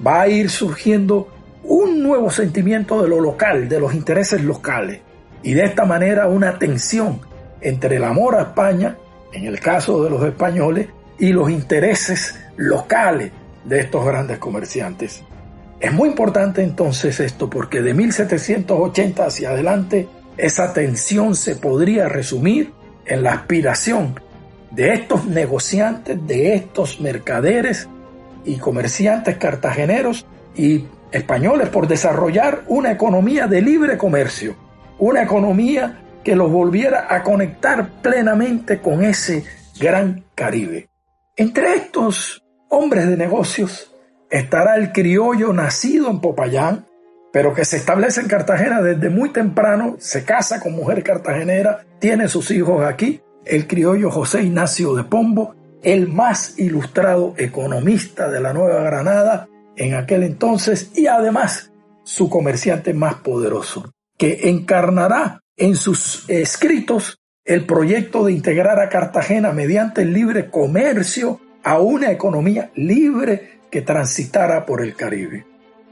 Va 0.06 0.22
a 0.22 0.28
ir 0.28 0.52
surgiendo 0.52 1.30
un 1.64 2.04
nuevo 2.04 2.30
sentimiento 2.30 3.02
de 3.02 3.10
lo 3.10 3.20
local, 3.20 3.68
de 3.68 3.80
los 3.80 3.96
intereses 3.96 4.44
locales. 4.44 5.00
Y 5.42 5.54
de 5.54 5.64
esta 5.64 5.86
manera 5.86 6.28
una 6.28 6.60
tensión 6.60 7.22
entre 7.64 7.96
el 7.96 8.04
amor 8.04 8.36
a 8.36 8.42
España, 8.44 8.98
en 9.32 9.46
el 9.46 9.60
caso 9.60 10.04
de 10.04 10.10
los 10.10 10.24
españoles, 10.24 10.88
y 11.18 11.32
los 11.32 11.50
intereses 11.50 12.40
locales 12.58 13.32
de 13.64 13.80
estos 13.80 14.06
grandes 14.06 14.38
comerciantes. 14.40 15.24
Es 15.80 15.92
muy 15.92 16.10
importante 16.10 16.64
entonces 16.64 17.20
esto 17.20 17.50
porque 17.50 17.82
de 17.82 17.94
1780 17.94 19.26
hacia 19.26 19.50
adelante 19.50 20.08
esa 20.38 20.74
tensión 20.74 21.36
se 21.36 21.56
podría 21.56 22.08
resumir 22.08 22.72
en 23.06 23.24
la 23.24 23.34
aspiración 23.34 24.20
de 24.72 24.94
estos 24.94 25.26
negociantes, 25.26 26.26
de 26.26 26.56
estos 26.56 27.00
mercaderes 27.00 27.88
y 28.46 28.58
comerciantes 28.58 29.38
cartageneros 29.38 30.26
y 30.56 30.86
españoles 31.12 31.70
por 31.70 31.88
desarrollar 31.88 32.64
una 32.68 32.92
economía 32.92 33.48
de 33.48 33.62
libre 33.62 33.98
comercio, 33.98 34.56
una 34.98 35.22
economía 35.22 36.03
que 36.24 36.36
los 36.36 36.52
volviera 36.52 37.08
a 37.10 37.24
conectar 37.24 38.02
plenamente 38.02 38.80
con 38.80 39.04
ese 39.04 39.44
gran 39.80 40.26
Caribe. 40.36 40.90
Entre 41.36 41.74
estos 41.74 42.44
hombres 42.70 43.08
de 43.08 43.18
negocios 43.18 43.94
estará 44.30 44.76
el 44.76 44.92
criollo 44.92 45.54
nacido 45.54 46.10
en 46.10 46.20
Popayán, 46.20 46.86
pero 47.32 47.54
que 47.54 47.66
se 47.66 47.78
establece 47.78 48.22
en 48.22 48.28
Cartagena 48.28 48.82
desde 48.82 49.10
muy 49.10 49.30
temprano, 49.30 49.96
se 50.00 50.24
casa 50.24 50.60
con 50.60 50.74
mujer 50.74 51.04
cartagenera, 51.04 51.86
tiene 52.00 52.28
sus 52.28 52.52
hijos 52.52 52.86
aquí, 52.86 53.22
el 53.46 53.68
criollo 53.68 54.12
José 54.12 54.44
Ignacio 54.44 54.94
de 54.96 55.04
Pombo, 55.04 55.56
el 55.82 56.08
más 56.08 56.58
ilustrado 56.58 57.34
economista 57.38 58.30
de 58.30 58.40
la 58.40 58.54
Nueva 58.54 58.82
Granada 58.84 59.48
en 59.76 59.96
aquel 59.96 60.24
entonces 60.24 60.92
y 60.96 61.08
además 61.08 61.72
su 62.04 62.30
comerciante 62.30 62.94
más 62.94 63.16
poderoso, 63.16 63.94
que 64.18 64.50
encarnará 64.50 65.43
en 65.58 65.76
sus 65.76 66.28
escritos 66.30 67.20
el 67.46 67.66
proyecto 67.66 68.26
de 68.26 68.34
integrar 68.34 68.80
a 68.80 68.90
Cartagena 68.90 69.52
mediante 69.52 70.02
el 70.02 70.14
libre 70.14 70.50
comercio 70.50 71.40
a 71.64 71.80
una 71.80 72.12
economía 72.12 72.72
libre 72.76 73.60
que 73.70 73.82
transitara 73.82 74.66
por 74.66 74.82
el 74.82 74.96
Caribe. 74.96 75.46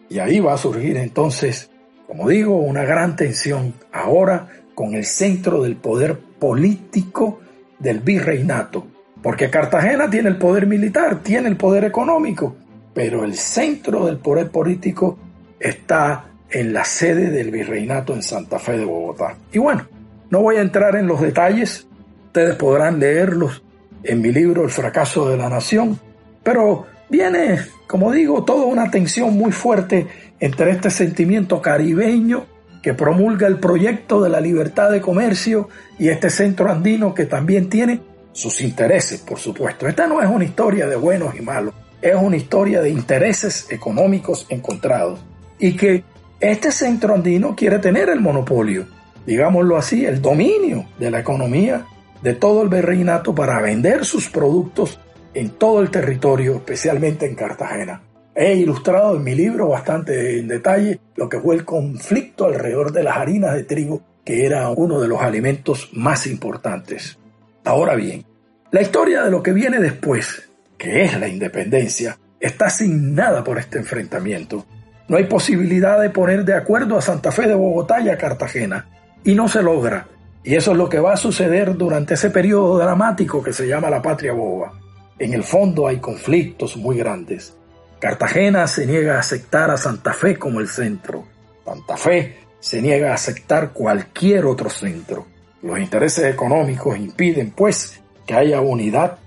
Y 0.09 0.19
ahí 0.19 0.39
va 0.39 0.53
a 0.53 0.57
surgir 0.57 0.97
entonces, 0.97 1.69
como 2.07 2.29
digo, 2.29 2.57
una 2.57 2.83
gran 2.83 3.15
tensión 3.15 3.73
ahora 3.91 4.49
con 4.75 4.93
el 4.93 5.05
centro 5.05 5.63
del 5.63 5.75
poder 5.75 6.17
político 6.17 7.39
del 7.79 7.99
virreinato. 7.99 8.87
Porque 9.21 9.49
Cartagena 9.49 10.09
tiene 10.09 10.29
el 10.29 10.37
poder 10.37 10.65
militar, 10.67 11.21
tiene 11.21 11.47
el 11.47 11.57
poder 11.57 11.83
económico, 11.83 12.55
pero 12.93 13.23
el 13.23 13.35
centro 13.35 14.05
del 14.05 14.17
poder 14.17 14.49
político 14.49 15.19
está 15.59 16.30
en 16.51 16.73
la 16.73 16.83
sede 16.83 17.29
del 17.29 17.51
virreinato 17.51 18.13
en 18.13 18.21
Santa 18.21 18.59
Fe 18.59 18.77
de 18.77 18.85
Bogotá. 18.85 19.35
Y 19.51 19.59
bueno, 19.59 19.87
no 20.29 20.41
voy 20.41 20.57
a 20.57 20.61
entrar 20.61 20.95
en 20.95 21.07
los 21.07 21.21
detalles, 21.21 21.87
ustedes 22.27 22.55
podrán 22.55 22.99
leerlos 22.99 23.63
en 24.03 24.21
mi 24.21 24.31
libro 24.31 24.63
El 24.63 24.69
fracaso 24.69 25.29
de 25.29 25.37
la 25.37 25.49
nación, 25.49 25.99
pero 26.43 26.85
viene, 27.09 27.59
como 27.87 28.11
digo, 28.11 28.43
toda 28.43 28.65
una 28.65 28.89
tensión 28.89 29.37
muy 29.37 29.51
fuerte 29.51 30.07
entre 30.39 30.71
este 30.71 30.89
sentimiento 30.89 31.61
caribeño 31.61 32.45
que 32.81 32.93
promulga 32.93 33.47
el 33.47 33.59
proyecto 33.59 34.21
de 34.21 34.29
la 34.29 34.41
libertad 34.41 34.89
de 34.89 35.01
comercio 35.01 35.69
y 35.99 36.09
este 36.09 36.29
centro 36.29 36.71
andino 36.71 37.13
que 37.13 37.25
también 37.25 37.69
tiene 37.69 38.01
sus 38.33 38.61
intereses, 38.61 39.21
por 39.21 39.37
supuesto. 39.37 39.87
Esta 39.87 40.07
no 40.07 40.21
es 40.21 40.27
una 40.27 40.45
historia 40.45 40.87
de 40.87 40.95
buenos 40.95 41.35
y 41.35 41.41
malos, 41.41 41.73
es 42.01 42.15
una 42.15 42.37
historia 42.37 42.81
de 42.81 42.89
intereses 42.89 43.67
económicos 43.69 44.47
encontrados 44.49 45.19
y 45.59 45.75
que 45.75 46.03
este 46.41 46.71
centro 46.71 47.13
andino 47.13 47.55
quiere 47.55 47.77
tener 47.77 48.09
el 48.09 48.19
monopolio, 48.19 48.85
digámoslo 49.25 49.77
así, 49.77 50.05
el 50.05 50.21
dominio 50.21 50.87
de 50.99 51.11
la 51.11 51.19
economía 51.19 51.85
de 52.23 52.33
todo 52.33 52.63
el 52.63 52.69
virreinato 52.69 53.33
para 53.33 53.61
vender 53.61 54.05
sus 54.05 54.27
productos 54.27 54.99
en 55.33 55.51
todo 55.51 55.81
el 55.81 55.91
territorio, 55.91 56.55
especialmente 56.55 57.27
en 57.27 57.35
Cartagena. 57.35 58.01
He 58.33 58.55
ilustrado 58.55 59.17
en 59.17 59.23
mi 59.23 59.35
libro 59.35 59.69
bastante 59.69 60.39
en 60.39 60.47
detalle 60.47 60.99
lo 61.15 61.29
que 61.29 61.39
fue 61.39 61.55
el 61.55 61.63
conflicto 61.63 62.45
alrededor 62.45 62.91
de 62.91 63.03
las 63.03 63.17
harinas 63.17 63.53
de 63.53 63.63
trigo, 63.63 64.01
que 64.25 64.45
era 64.45 64.69
uno 64.69 64.99
de 64.99 65.07
los 65.07 65.21
alimentos 65.21 65.89
más 65.93 66.25
importantes. 66.25 67.19
Ahora 67.63 67.95
bien, 67.95 68.25
la 68.71 68.81
historia 68.81 69.23
de 69.23 69.31
lo 69.31 69.43
que 69.43 69.53
viene 69.53 69.79
después, 69.79 70.49
que 70.77 71.03
es 71.03 71.19
la 71.19 71.27
independencia, 71.27 72.17
está 72.39 72.65
asignada 72.67 73.43
por 73.43 73.59
este 73.59 73.77
enfrentamiento. 73.77 74.65
No 75.11 75.17
hay 75.17 75.25
posibilidad 75.25 75.99
de 75.99 76.09
poner 76.09 76.45
de 76.45 76.53
acuerdo 76.53 76.97
a 76.97 77.01
Santa 77.01 77.33
Fe 77.33 77.45
de 77.45 77.53
Bogotá 77.53 77.99
y 77.99 78.07
a 78.07 78.17
Cartagena, 78.17 78.87
y 79.25 79.35
no 79.35 79.49
se 79.49 79.61
logra. 79.61 80.07
Y 80.41 80.55
eso 80.55 80.71
es 80.71 80.77
lo 80.77 80.87
que 80.87 81.01
va 81.01 81.11
a 81.11 81.17
suceder 81.17 81.75
durante 81.75 82.13
ese 82.13 82.29
periodo 82.29 82.77
dramático 82.77 83.43
que 83.43 83.51
se 83.51 83.67
llama 83.67 83.89
la 83.89 84.01
patria 84.01 84.31
boba. 84.31 84.71
En 85.19 85.33
el 85.33 85.43
fondo 85.43 85.85
hay 85.85 85.97
conflictos 85.97 86.77
muy 86.77 86.95
grandes. 86.95 87.53
Cartagena 87.99 88.67
se 88.67 88.85
niega 88.85 89.17
a 89.17 89.19
aceptar 89.19 89.69
a 89.69 89.75
Santa 89.75 90.13
Fe 90.13 90.37
como 90.37 90.61
el 90.61 90.69
centro. 90.69 91.25
Santa 91.65 91.97
Fe 91.97 92.37
se 92.61 92.81
niega 92.81 93.11
a 93.11 93.15
aceptar 93.15 93.73
cualquier 93.73 94.45
otro 94.45 94.69
centro. 94.69 95.25
Los 95.61 95.77
intereses 95.77 96.23
económicos 96.23 96.97
impiden, 96.97 97.51
pues, 97.51 97.99
que 98.25 98.33
haya 98.33 98.61
unidad, 98.61 99.17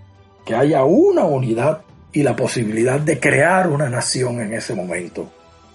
que 0.47 0.55
haya 0.55 0.83
una 0.85 1.25
unidad 1.25 1.83
y 2.11 2.23
la 2.23 2.35
posibilidad 2.35 2.99
de 2.99 3.21
crear 3.21 3.69
una 3.69 3.91
nación 3.91 4.41
en 4.41 4.55
ese 4.55 4.75
momento. 4.75 5.31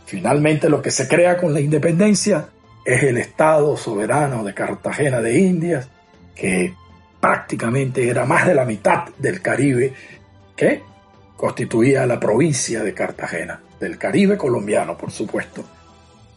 Finalmente 0.10 0.70
lo 0.70 0.82
que 0.82 0.89
se 0.89 1.08
crea 1.08 1.38
con 1.38 1.54
la 1.54 1.60
independencia 1.60 2.50
es 2.84 3.04
el 3.04 3.20
Estado 3.20 3.78
soberano 3.78 4.44
de 4.44 4.56
Cartagena 4.56 5.22
de 5.22 5.38
Indias, 5.38 5.88
que 6.34 6.74
prácticamente 7.20 8.10
era 8.10 8.25
más 8.25 8.48
de 8.48 8.56
la 8.56 8.66
mitad 8.66 9.10
del 9.20 9.39
Caribe 9.39 9.94
que 10.56 10.82
constituía 11.38 12.08
la 12.08 12.20
provincia 12.20 12.82
de 12.82 12.92
Cartagena, 12.92 13.62
del 13.80 14.00
Caribe 14.00 14.36
colombiano, 14.36 14.98
por 14.98 15.12
supuesto. 15.12 15.63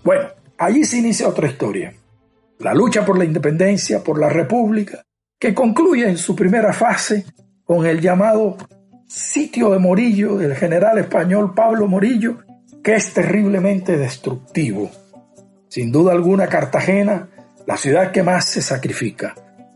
Bueno, 0.04 0.28
allí 0.58 0.84
se 0.84 0.98
inicia 0.98 1.26
otra 1.26 1.48
historia, 1.48 1.94
la 2.58 2.74
lucha 2.74 3.06
por 3.06 3.16
la 3.16 3.24
independencia, 3.24 4.04
por 4.04 4.20
la 4.20 4.28
república, 4.28 5.02
que 5.40 5.54
concluye 5.54 6.06
en 6.06 6.18
su 6.18 6.36
primera 6.36 6.74
fase 6.74 7.24
con 7.64 7.86
el 7.86 8.02
llamado 8.02 8.58
sitio 9.06 9.70
de 9.70 9.78
Morillo 9.78 10.36
del 10.36 10.56
general 10.56 10.98
español 10.98 11.54
Pablo 11.54 11.86
Morillo, 11.86 12.36
que 12.82 12.94
es 12.94 13.12
terriblemente 13.12 13.96
destructivo. 13.96 14.90
Sin 15.68 15.92
duda 15.92 16.12
alguna, 16.12 16.48
Cartagena, 16.48 17.28
la 17.66 17.76
ciudad 17.76 18.10
que 18.10 18.22
más 18.22 18.46
se 18.46 18.60
sacrifica 18.60 19.34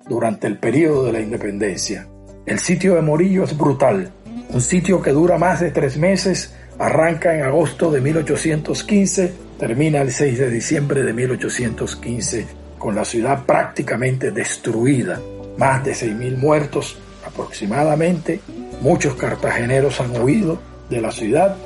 durante 0.08 0.46
el 0.46 0.58
periodo 0.58 1.04
de 1.06 1.12
la 1.12 1.20
independencia. 1.20 2.08
El 2.44 2.58
sitio 2.58 2.94
de 2.96 3.02
Morillo 3.02 3.44
es 3.44 3.56
brutal, 3.56 4.12
un 4.50 4.60
sitio 4.60 5.00
que 5.02 5.10
dura 5.10 5.38
más 5.38 5.60
de 5.60 5.70
tres 5.70 5.96
meses, 5.96 6.54
arranca 6.78 7.34
en 7.34 7.42
agosto 7.42 7.90
de 7.90 8.00
1815, 8.00 9.32
termina 9.58 10.02
el 10.02 10.12
6 10.12 10.38
de 10.38 10.50
diciembre 10.50 11.02
de 11.02 11.12
1815, 11.12 12.46
con 12.78 12.94
la 12.94 13.04
ciudad 13.04 13.44
prácticamente 13.44 14.30
destruida, 14.30 15.20
más 15.58 15.84
de 15.84 15.92
6.000 15.92 16.36
muertos 16.36 16.98
aproximadamente, 17.26 18.40
muchos 18.80 19.14
cartageneros 19.14 20.00
han 20.00 20.20
huido 20.20 20.60
de 20.90 21.00
la 21.00 21.10
ciudad 21.10 21.56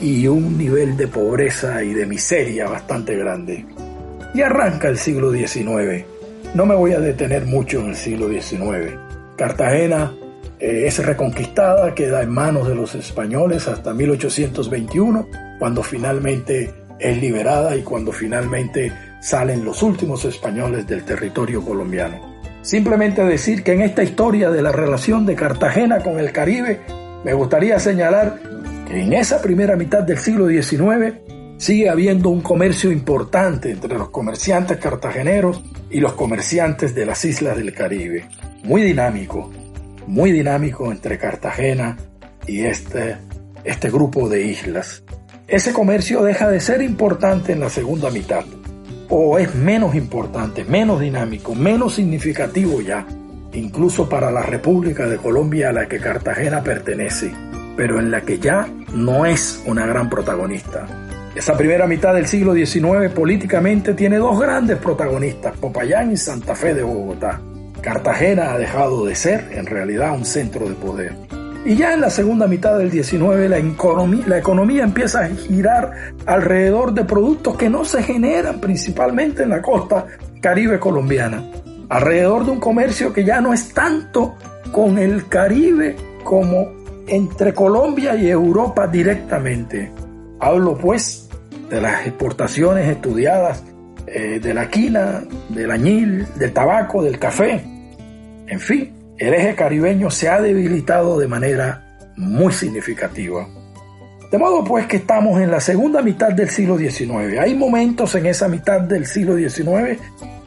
y 0.00 0.26
un 0.26 0.56
nivel 0.56 0.96
de 0.96 1.08
pobreza 1.08 1.82
y 1.82 1.92
de 1.92 2.06
miseria 2.06 2.68
bastante 2.68 3.16
grande. 3.16 3.64
Y 4.34 4.42
arranca 4.42 4.88
el 4.88 4.98
siglo 4.98 5.32
XIX. 5.32 6.04
No 6.54 6.66
me 6.66 6.74
voy 6.74 6.92
a 6.92 7.00
detener 7.00 7.44
mucho 7.44 7.80
en 7.80 7.90
el 7.90 7.96
siglo 7.96 8.28
XIX. 8.28 8.96
Cartagena 9.36 10.12
eh, 10.58 10.84
es 10.86 11.04
reconquistada, 11.04 11.94
queda 11.94 12.22
en 12.22 12.30
manos 12.30 12.68
de 12.68 12.74
los 12.74 12.94
españoles 12.94 13.68
hasta 13.68 13.92
1821, 13.92 15.28
cuando 15.58 15.82
finalmente 15.82 16.72
es 16.98 17.20
liberada 17.20 17.76
y 17.76 17.82
cuando 17.82 18.12
finalmente 18.12 18.92
salen 19.20 19.64
los 19.64 19.82
últimos 19.82 20.24
españoles 20.24 20.86
del 20.86 21.04
territorio 21.04 21.64
colombiano. 21.64 22.38
Simplemente 22.62 23.24
decir 23.24 23.62
que 23.62 23.72
en 23.72 23.82
esta 23.82 24.02
historia 24.02 24.50
de 24.50 24.62
la 24.62 24.72
relación 24.72 25.24
de 25.24 25.34
Cartagena 25.34 26.00
con 26.00 26.18
el 26.18 26.30
Caribe, 26.30 26.80
me 27.24 27.32
gustaría 27.32 27.78
señalar 27.78 28.38
en 28.90 29.12
esa 29.12 29.40
primera 29.40 29.76
mitad 29.76 30.02
del 30.02 30.18
siglo 30.18 30.48
XIX 30.48 31.14
sigue 31.58 31.88
habiendo 31.88 32.28
un 32.28 32.40
comercio 32.40 32.90
importante 32.90 33.70
entre 33.70 33.96
los 33.96 34.10
comerciantes 34.10 34.78
cartageneros 34.78 35.62
y 35.90 36.00
los 36.00 36.14
comerciantes 36.14 36.94
de 36.94 37.06
las 37.06 37.24
islas 37.24 37.56
del 37.56 37.72
Caribe. 37.72 38.24
Muy 38.64 38.82
dinámico, 38.82 39.50
muy 40.08 40.32
dinámico 40.32 40.90
entre 40.90 41.18
Cartagena 41.18 41.98
y 42.46 42.62
este, 42.62 43.16
este 43.62 43.90
grupo 43.90 44.28
de 44.28 44.42
islas. 44.42 45.04
Ese 45.46 45.72
comercio 45.72 46.24
deja 46.24 46.48
de 46.48 46.60
ser 46.60 46.82
importante 46.82 47.52
en 47.52 47.60
la 47.60 47.70
segunda 47.70 48.10
mitad, 48.10 48.44
o 49.08 49.38
es 49.38 49.54
menos 49.54 49.94
importante, 49.94 50.64
menos 50.64 51.00
dinámico, 51.00 51.54
menos 51.54 51.94
significativo 51.94 52.80
ya, 52.80 53.06
incluso 53.52 54.08
para 54.08 54.30
la 54.30 54.42
República 54.42 55.06
de 55.06 55.16
Colombia 55.16 55.68
a 55.68 55.72
la 55.72 55.88
que 55.88 55.98
Cartagena 55.98 56.62
pertenece, 56.62 57.32
pero 57.80 57.98
en 57.98 58.10
la 58.10 58.20
que 58.20 58.38
ya 58.38 58.68
no 58.92 59.24
es 59.24 59.62
una 59.64 59.86
gran 59.86 60.10
protagonista. 60.10 60.86
Esa 61.34 61.56
primera 61.56 61.86
mitad 61.86 62.12
del 62.12 62.26
siglo 62.26 62.52
XIX 62.52 63.10
políticamente 63.14 63.94
tiene 63.94 64.18
dos 64.18 64.38
grandes 64.38 64.76
protagonistas, 64.76 65.56
Popayán 65.56 66.12
y 66.12 66.18
Santa 66.18 66.54
Fe 66.54 66.74
de 66.74 66.82
Bogotá. 66.82 67.40
Cartagena 67.80 68.52
ha 68.52 68.58
dejado 68.58 69.06
de 69.06 69.14
ser 69.14 69.48
en 69.52 69.64
realidad 69.64 70.12
un 70.12 70.26
centro 70.26 70.68
de 70.68 70.74
poder. 70.74 71.14
Y 71.64 71.74
ya 71.74 71.94
en 71.94 72.02
la 72.02 72.10
segunda 72.10 72.46
mitad 72.46 72.76
del 72.76 72.90
19 72.90 73.48
la 73.48 73.56
economía, 73.56 74.24
la 74.26 74.36
economía 74.36 74.84
empieza 74.84 75.24
a 75.24 75.28
girar 75.28 76.12
alrededor 76.26 76.92
de 76.92 77.06
productos 77.06 77.56
que 77.56 77.70
no 77.70 77.86
se 77.86 78.02
generan 78.02 78.60
principalmente 78.60 79.44
en 79.44 79.48
la 79.48 79.62
costa 79.62 80.04
caribe 80.42 80.78
colombiana, 80.78 81.42
alrededor 81.88 82.44
de 82.44 82.50
un 82.50 82.60
comercio 82.60 83.14
que 83.14 83.24
ya 83.24 83.40
no 83.40 83.54
es 83.54 83.72
tanto 83.72 84.34
con 84.70 84.98
el 84.98 85.28
Caribe 85.28 85.96
como 86.22 86.79
entre 87.10 87.52
Colombia 87.52 88.14
y 88.14 88.28
Europa 88.28 88.86
directamente. 88.86 89.90
Hablo 90.38 90.78
pues 90.78 91.28
de 91.68 91.80
las 91.80 92.06
exportaciones 92.06 92.88
estudiadas 92.88 93.62
eh, 94.06 94.40
de 94.40 94.54
la 94.54 94.70
quina, 94.70 95.22
del 95.48 95.70
añil, 95.70 96.26
del 96.36 96.52
tabaco, 96.52 97.02
del 97.02 97.18
café. 97.18 97.62
En 98.46 98.60
fin, 98.60 98.92
el 99.18 99.34
eje 99.34 99.54
caribeño 99.54 100.10
se 100.10 100.28
ha 100.28 100.40
debilitado 100.40 101.18
de 101.18 101.28
manera 101.28 101.98
muy 102.16 102.52
significativa. 102.52 103.46
De 104.30 104.38
modo 104.38 104.62
pues 104.62 104.86
que 104.86 104.98
estamos 104.98 105.40
en 105.40 105.50
la 105.50 105.60
segunda 105.60 106.02
mitad 106.02 106.32
del 106.32 106.50
siglo 106.50 106.78
XIX. 106.78 107.38
Hay 107.40 107.54
momentos 107.54 108.14
en 108.14 108.26
esa 108.26 108.46
mitad 108.46 108.80
del 108.80 109.06
siglo 109.06 109.36
XIX, 109.36 110.00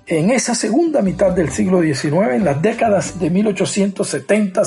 en 0.06 0.30
esa 0.32 0.56
segunda 0.56 1.02
mitad 1.02 1.32
del 1.32 1.49
siglo 1.49 1.82
XIX, 1.82 2.34
en 2.34 2.45
las 2.45 2.62
décadas 2.62 3.19
de 3.19 3.30
1870 3.30 4.63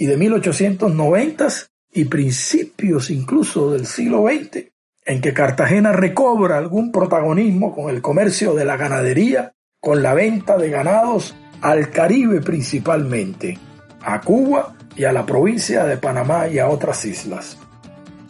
y 0.00 0.06
de 0.06 0.16
1890 0.16 1.48
y 1.92 2.04
principios 2.04 3.10
incluso 3.10 3.72
del 3.72 3.84
siglo 3.84 4.26
XX, 4.28 4.66
en 5.04 5.20
que 5.20 5.32
Cartagena 5.32 5.90
recobra 5.90 6.56
algún 6.56 6.92
protagonismo 6.92 7.74
con 7.74 7.90
el 7.90 8.00
comercio 8.00 8.54
de 8.54 8.64
la 8.64 8.76
ganadería, 8.76 9.54
con 9.80 10.00
la 10.00 10.14
venta 10.14 10.56
de 10.56 10.70
ganados 10.70 11.34
al 11.62 11.90
Caribe 11.90 12.40
principalmente, 12.40 13.58
a 14.00 14.20
Cuba 14.20 14.76
y 14.94 15.02
a 15.02 15.12
la 15.12 15.26
provincia 15.26 15.84
de 15.84 15.96
Panamá 15.96 16.46
y 16.46 16.60
a 16.60 16.68
otras 16.68 17.04
islas. 17.04 17.58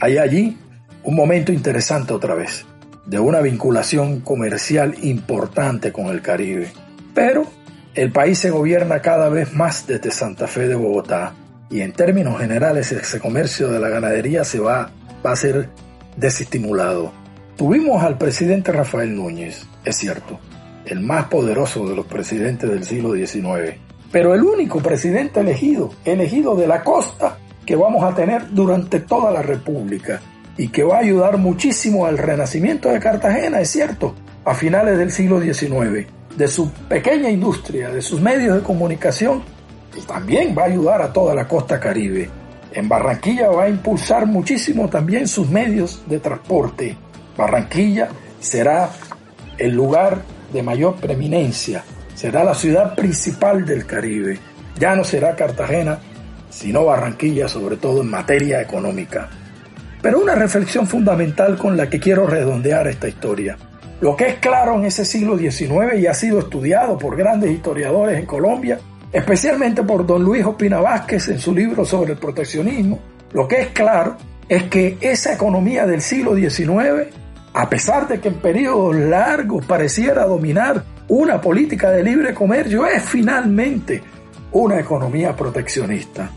Hay 0.00 0.16
allí 0.16 0.56
un 1.02 1.14
momento 1.14 1.52
interesante 1.52 2.14
otra 2.14 2.34
vez, 2.34 2.64
de 3.04 3.18
una 3.18 3.42
vinculación 3.42 4.20
comercial 4.20 4.94
importante 5.02 5.92
con 5.92 6.06
el 6.06 6.22
Caribe. 6.22 6.72
Pero 7.12 7.44
el 7.94 8.10
país 8.10 8.38
se 8.38 8.48
gobierna 8.48 9.02
cada 9.02 9.28
vez 9.28 9.52
más 9.52 9.86
desde 9.86 10.10
Santa 10.10 10.46
Fe 10.46 10.66
de 10.66 10.74
Bogotá 10.74 11.34
y 11.70 11.80
en 11.82 11.92
términos 11.92 12.38
generales 12.40 12.92
ese 12.92 13.20
comercio 13.20 13.68
de 13.68 13.78
la 13.78 13.88
ganadería 13.88 14.44
se 14.44 14.58
va, 14.58 14.90
a 15.22 15.36
ser 15.36 15.68
desestimulado. 16.16 17.12
Tuvimos 17.56 18.02
al 18.02 18.16
presidente 18.16 18.72
Rafael 18.72 19.14
Núñez, 19.14 19.66
es 19.84 19.96
cierto, 19.96 20.38
el 20.86 21.00
más 21.00 21.26
poderoso 21.26 21.86
de 21.86 21.94
los 21.94 22.06
presidentes 22.06 22.70
del 22.70 22.84
siglo 22.84 23.12
XIX, 23.12 23.76
pero 24.10 24.34
el 24.34 24.42
único 24.42 24.78
presidente 24.80 25.40
elegido, 25.40 25.90
elegido 26.04 26.56
de 26.56 26.66
la 26.66 26.82
costa, 26.82 27.36
que 27.66 27.76
vamos 27.76 28.02
a 28.02 28.14
tener 28.14 28.48
durante 28.50 29.00
toda 29.00 29.30
la 29.30 29.42
República 29.42 30.22
y 30.56 30.68
que 30.68 30.82
va 30.82 30.96
a 30.96 31.00
ayudar 31.00 31.36
muchísimo 31.36 32.06
al 32.06 32.16
renacimiento 32.16 32.88
de 32.88 33.00
Cartagena, 33.00 33.60
es 33.60 33.68
cierto, 33.68 34.14
a 34.46 34.54
finales 34.54 34.96
del 34.96 35.12
siglo 35.12 35.38
XIX, 35.40 36.06
de 36.34 36.48
su 36.48 36.70
pequeña 36.88 37.28
industria, 37.28 37.90
de 37.90 38.00
sus 38.00 38.22
medios 38.22 38.56
de 38.56 38.62
comunicación, 38.62 39.42
también 40.06 40.54
va 40.56 40.62
a 40.62 40.66
ayudar 40.66 41.02
a 41.02 41.12
toda 41.12 41.34
la 41.34 41.46
costa 41.46 41.78
caribe. 41.80 42.28
En 42.72 42.88
Barranquilla 42.88 43.48
va 43.48 43.64
a 43.64 43.68
impulsar 43.68 44.26
muchísimo 44.26 44.88
también 44.88 45.26
sus 45.26 45.48
medios 45.48 46.02
de 46.06 46.20
transporte. 46.20 46.96
Barranquilla 47.36 48.08
será 48.40 48.90
el 49.56 49.72
lugar 49.72 50.22
de 50.52 50.62
mayor 50.62 50.96
preeminencia, 50.96 51.82
será 52.14 52.44
la 52.44 52.54
ciudad 52.54 52.94
principal 52.94 53.64
del 53.64 53.86
Caribe. 53.86 54.38
Ya 54.78 54.94
no 54.94 55.04
será 55.04 55.34
Cartagena, 55.34 55.98
sino 56.50 56.84
Barranquilla, 56.84 57.48
sobre 57.48 57.76
todo 57.76 58.02
en 58.02 58.10
materia 58.10 58.60
económica. 58.60 59.28
Pero 60.00 60.20
una 60.20 60.34
reflexión 60.34 60.86
fundamental 60.86 61.56
con 61.58 61.76
la 61.76 61.90
que 61.90 61.98
quiero 61.98 62.26
redondear 62.26 62.86
esta 62.86 63.08
historia. 63.08 63.56
Lo 64.00 64.14
que 64.14 64.28
es 64.28 64.34
claro 64.36 64.76
en 64.76 64.84
ese 64.84 65.04
siglo 65.04 65.36
XIX 65.36 65.98
y 65.98 66.06
ha 66.06 66.14
sido 66.14 66.38
estudiado 66.38 66.96
por 66.98 67.16
grandes 67.16 67.50
historiadores 67.50 68.18
en 68.18 68.26
Colombia 68.26 68.78
especialmente 69.12 69.82
por 69.82 70.06
don 70.06 70.22
Luis 70.22 70.44
Opina 70.44 70.80
Vázquez 70.80 71.28
en 71.28 71.38
su 71.38 71.54
libro 71.54 71.84
sobre 71.84 72.12
el 72.12 72.18
proteccionismo, 72.18 72.98
lo 73.32 73.46
que 73.46 73.60
es 73.60 73.68
claro 73.68 74.16
es 74.48 74.64
que 74.64 74.96
esa 75.00 75.34
economía 75.34 75.86
del 75.86 76.00
siglo 76.00 76.34
XIX, 76.34 77.14
a 77.52 77.68
pesar 77.68 78.08
de 78.08 78.20
que 78.20 78.28
en 78.28 78.34
periodos 78.34 78.96
largos 78.96 79.64
pareciera 79.66 80.24
dominar 80.24 80.84
una 81.08 81.40
política 81.40 81.90
de 81.90 82.02
libre 82.02 82.34
comercio, 82.34 82.86
es 82.86 83.02
finalmente 83.02 84.02
una 84.52 84.80
economía 84.80 85.36
proteccionista. 85.36 86.30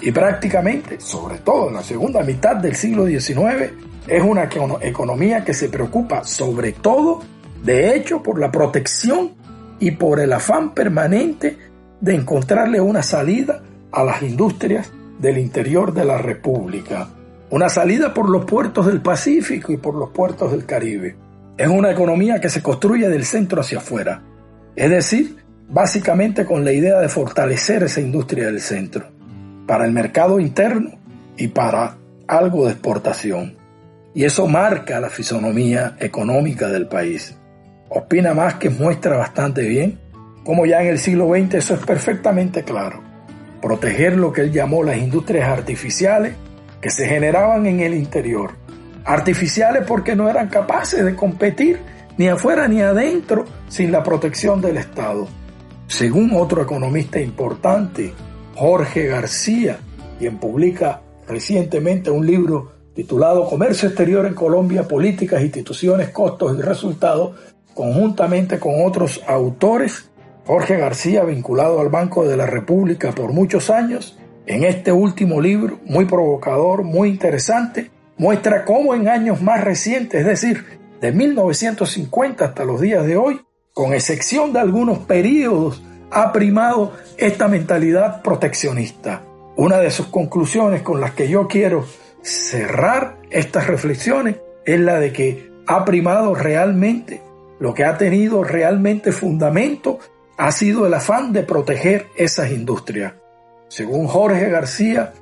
Y 0.00 0.12
prácticamente, 0.12 1.00
sobre 1.00 1.38
todo 1.38 1.68
en 1.68 1.74
la 1.74 1.82
segunda 1.82 2.22
mitad 2.22 2.56
del 2.56 2.74
siglo 2.74 3.06
XIX, 3.06 3.72
es 4.06 4.22
una 4.22 4.48
economía 4.82 5.44
que 5.44 5.54
se 5.54 5.68
preocupa 5.70 6.24
sobre 6.24 6.72
todo, 6.72 7.22
de 7.62 7.96
hecho, 7.96 8.22
por 8.22 8.38
la 8.38 8.50
protección 8.50 9.32
y 9.80 9.92
por 9.92 10.20
el 10.20 10.32
afán 10.32 10.74
permanente 10.74 11.56
de 12.04 12.14
encontrarle 12.14 12.82
una 12.82 13.02
salida 13.02 13.62
a 13.90 14.04
las 14.04 14.22
industrias 14.22 14.92
del 15.18 15.38
interior 15.38 15.94
de 15.94 16.04
la 16.04 16.18
República, 16.18 17.08
una 17.48 17.70
salida 17.70 18.12
por 18.12 18.28
los 18.28 18.44
puertos 18.44 18.84
del 18.84 19.00
Pacífico 19.00 19.72
y 19.72 19.78
por 19.78 19.94
los 19.94 20.10
puertos 20.10 20.50
del 20.50 20.66
Caribe. 20.66 21.16
Es 21.56 21.66
una 21.66 21.90
economía 21.90 22.42
que 22.42 22.50
se 22.50 22.62
construye 22.62 23.08
del 23.08 23.24
centro 23.24 23.62
hacia 23.62 23.78
afuera, 23.78 24.20
es 24.76 24.90
decir, 24.90 25.38
básicamente 25.70 26.44
con 26.44 26.62
la 26.62 26.72
idea 26.72 27.00
de 27.00 27.08
fortalecer 27.08 27.84
esa 27.84 28.02
industria 28.02 28.48
del 28.48 28.60
centro, 28.60 29.06
para 29.66 29.86
el 29.86 29.92
mercado 29.92 30.38
interno 30.38 30.90
y 31.38 31.48
para 31.48 31.96
algo 32.28 32.66
de 32.66 32.72
exportación. 32.72 33.56
Y 34.12 34.24
eso 34.24 34.46
marca 34.46 35.00
la 35.00 35.08
fisonomía 35.08 35.96
económica 35.98 36.68
del 36.68 36.86
país. 36.86 37.34
Opina 37.88 38.34
más 38.34 38.56
que 38.56 38.68
muestra 38.68 39.16
bastante 39.16 39.62
bien 39.62 40.03
como 40.44 40.66
ya 40.66 40.82
en 40.82 40.88
el 40.88 40.98
siglo 40.98 41.28
XX 41.28 41.54
eso 41.54 41.74
es 41.74 41.80
perfectamente 41.80 42.62
claro. 42.62 43.02
Proteger 43.60 44.16
lo 44.16 44.32
que 44.32 44.42
él 44.42 44.52
llamó 44.52 44.84
las 44.84 44.98
industrias 44.98 45.48
artificiales 45.48 46.34
que 46.80 46.90
se 46.90 47.06
generaban 47.06 47.66
en 47.66 47.80
el 47.80 47.94
interior. 47.94 48.52
Artificiales 49.04 49.84
porque 49.86 50.14
no 50.14 50.28
eran 50.28 50.48
capaces 50.48 51.04
de 51.04 51.16
competir 51.16 51.80
ni 52.18 52.28
afuera 52.28 52.68
ni 52.68 52.82
adentro 52.82 53.46
sin 53.68 53.90
la 53.90 54.02
protección 54.02 54.60
del 54.60 54.76
Estado. 54.76 55.26
Según 55.86 56.32
otro 56.34 56.62
economista 56.62 57.18
importante, 57.18 58.12
Jorge 58.54 59.06
García, 59.06 59.78
quien 60.18 60.38
publica 60.38 61.00
recientemente 61.26 62.10
un 62.10 62.26
libro 62.26 62.72
titulado 62.94 63.48
Comercio 63.48 63.88
Exterior 63.88 64.26
en 64.26 64.34
Colombia, 64.34 64.86
Políticas, 64.86 65.42
Instituciones, 65.42 66.10
Costos 66.10 66.56
y 66.56 66.62
Resultados, 66.62 67.36
conjuntamente 67.74 68.58
con 68.58 68.86
otros 68.86 69.20
autores, 69.26 70.10
Jorge 70.46 70.76
García, 70.76 71.24
vinculado 71.24 71.80
al 71.80 71.88
Banco 71.88 72.28
de 72.28 72.36
la 72.36 72.46
República 72.46 73.12
por 73.12 73.32
muchos 73.32 73.70
años, 73.70 74.18
en 74.46 74.64
este 74.64 74.92
último 74.92 75.40
libro, 75.40 75.78
muy 75.86 76.04
provocador, 76.04 76.82
muy 76.82 77.08
interesante, 77.08 77.90
muestra 78.18 78.66
cómo 78.66 78.94
en 78.94 79.08
años 79.08 79.40
más 79.40 79.64
recientes, 79.64 80.20
es 80.20 80.26
decir, 80.26 80.78
de 81.00 81.12
1950 81.12 82.44
hasta 82.44 82.64
los 82.64 82.80
días 82.80 83.06
de 83.06 83.16
hoy, 83.16 83.40
con 83.72 83.94
excepción 83.94 84.52
de 84.52 84.60
algunos 84.60 84.98
periodos, 84.98 85.82
ha 86.10 86.30
primado 86.32 86.92
esta 87.16 87.48
mentalidad 87.48 88.20
proteccionista. 88.20 89.22
Una 89.56 89.78
de 89.78 89.90
sus 89.90 90.06
conclusiones 90.06 90.82
con 90.82 91.00
las 91.00 91.12
que 91.12 91.28
yo 91.28 91.48
quiero 91.48 91.86
cerrar 92.22 93.16
estas 93.30 93.66
reflexiones 93.66 94.36
es 94.66 94.78
la 94.78 95.00
de 95.00 95.12
que 95.12 95.50
ha 95.66 95.84
primado 95.84 96.34
realmente 96.34 97.22
lo 97.58 97.72
que 97.72 97.84
ha 97.84 97.96
tenido 97.96 98.44
realmente 98.44 99.10
fundamento 99.10 99.98
ha 100.36 100.52
sido 100.52 100.86
el 100.86 100.94
afán 100.94 101.32
de 101.32 101.42
proteger 101.42 102.06
esas 102.16 102.50
industrias. 102.50 103.14
Según 103.68 104.06
Jorge 104.06 104.48
García, 104.50 105.12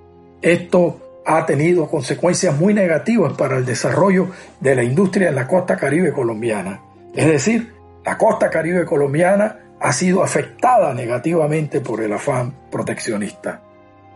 esto 0.40 1.22
ha 1.24 1.46
tenido 1.46 1.88
consecuencias 1.88 2.58
muy 2.58 2.74
negativas 2.74 3.34
para 3.34 3.56
el 3.56 3.64
desarrollo 3.64 4.28
de 4.60 4.74
la 4.74 4.82
industria 4.82 5.28
en 5.28 5.36
la 5.36 5.46
costa 5.46 5.76
caribe 5.76 6.12
colombiana. 6.12 6.80
Es 7.14 7.26
decir, 7.26 7.72
la 8.04 8.18
costa 8.18 8.50
caribe 8.50 8.84
colombiana 8.84 9.58
ha 9.80 9.92
sido 9.92 10.22
afectada 10.22 10.94
negativamente 10.94 11.80
por 11.80 12.00
el 12.00 12.12
afán 12.12 12.54
proteccionista. 12.70 13.60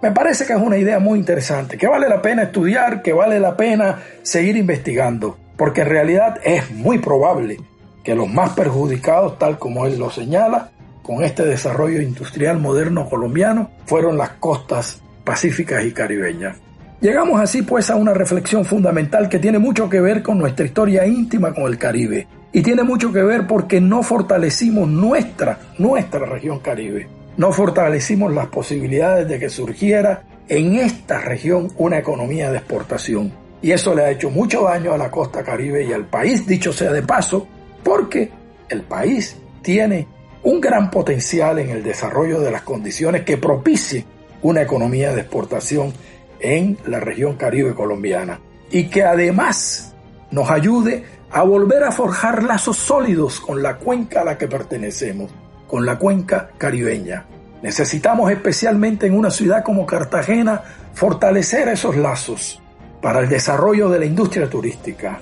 Me 0.03 0.13
parece 0.13 0.47
que 0.47 0.53
es 0.53 0.61
una 0.61 0.77
idea 0.77 0.99
muy 0.99 1.19
interesante, 1.19 1.79
que 1.79 1.87
vale 1.87 2.09
la 2.09 2.23
pena 2.23 2.45
estudiar, 2.45 3.03
que 3.03 3.13
vale 3.13 3.41
la 3.41 3.57
pena 3.57 4.03
seguir 4.23 4.57
investigando, 4.57 5.39
porque 5.57 5.83
en 5.83 5.89
realidad 5.89 6.39
es 6.45 6.71
muy 6.71 6.99
probable 6.99 7.59
que 8.05 8.15
los 8.15 8.29
más 8.29 8.51
perjudicados, 8.51 9.39
tal 9.39 9.59
como 9.59 9.87
él 9.87 9.99
lo 9.99 10.11
señala, 10.11 10.71
con 11.07 11.23
este 11.23 11.45
desarrollo 11.45 12.03
industrial 12.03 12.59
moderno 12.59 13.09
colombiano 13.09 13.71
fueron 13.85 14.19
las 14.19 14.31
costas 14.31 15.01
pacíficas 15.23 15.85
y 15.85 15.93
caribeñas. 15.93 16.57
Llegamos 17.01 17.41
así 17.41 17.63
pues 17.63 17.91
a 17.91 17.95
una 17.95 18.13
reflexión 18.13 18.65
fundamental 18.65 19.29
que 19.29 19.39
tiene 19.39 19.61
mucho 19.61 19.89
que 19.89 20.01
ver 20.01 20.21
con 20.25 20.37
nuestra 20.37 20.67
historia 20.67 21.07
íntima 21.07 21.55
con 21.55 21.67
el 21.67 21.79
Caribe 21.79 22.27
y 22.53 22.61
tiene 22.61 22.83
mucho 22.83 23.13
que 23.13 23.23
ver 23.23 23.47
porque 23.47 23.81
no 23.81 24.03
fortalecimos 24.03 24.89
nuestra, 24.89 25.61
nuestra 25.79 26.27
región 26.27 26.59
Caribe. 26.59 27.07
No 27.37 27.53
fortalecimos 27.53 28.33
las 28.33 28.49
posibilidades 28.49 29.29
de 29.29 29.39
que 29.39 29.49
surgiera 29.49 30.25
en 30.49 30.75
esta 30.75 31.21
región 31.21 31.69
una 31.77 31.99
economía 31.99 32.51
de 32.51 32.59
exportación. 32.59 33.33
Y 33.63 33.71
eso 33.71 33.95
le 33.95 34.03
ha 34.03 34.11
hecho 34.11 34.29
mucho 34.29 34.65
daño 34.65 34.93
a 34.93 34.99
la 34.99 35.13
costa 35.13 35.45
caribe 35.45 35.85
y 35.85 35.93
al 35.93 36.07
país, 36.07 36.45
dicho 36.49 36.73
sea 36.73 36.91
de 36.91 37.03
paso, 37.03 37.47
porque 37.85 38.29
el 38.69 38.83
país 38.83 39.37
tiene 39.63 40.09
un 40.47 40.61
gran 40.61 40.93
potencial 40.93 41.59
en 41.59 41.71
el 41.71 41.83
desarrollo 41.83 42.41
de 42.41 42.53
las 42.53 42.63
condiciones 42.63 43.25
que 43.25 43.37
propicien 43.37 44.05
una 44.43 44.63
economía 44.63 45.13
de 45.13 45.23
exportación 45.23 45.93
en 46.39 46.79
la 46.87 47.01
región 47.01 47.35
caribe 47.35 47.75
colombiana 47.75 48.39
y 48.71 48.85
que 48.85 49.03
además 49.03 49.93
nos 50.31 50.49
ayude 50.49 51.05
a 51.33 51.43
volver 51.43 51.83
a 51.83 51.91
forjar 51.91 52.45
lazos 52.45 52.77
sólidos 52.77 53.41
con 53.41 53.61
la 53.61 53.79
cuenca 53.79 54.21
a 54.21 54.25
la 54.25 54.39
que 54.39 54.47
pertenecemos, 54.47 55.33
con 55.67 55.85
la 55.85 55.99
cuenca 55.99 56.51
caribeña. 56.57 57.25
Necesitamos 57.61 58.31
especialmente 58.31 59.09
en 59.09 59.19
una 59.19 59.33
ciudad 59.33 59.65
como 59.65 59.85
Cartagena 59.85 60.63
fortalecer 60.95 61.69
esos 61.71 61.97
lazos 61.97 62.63
para 63.03 63.19
el 63.19 63.29
desarrollo 63.29 63.89
de 63.89 63.99
la 63.99 64.05
industria 64.07 64.49
turística, 64.49 65.19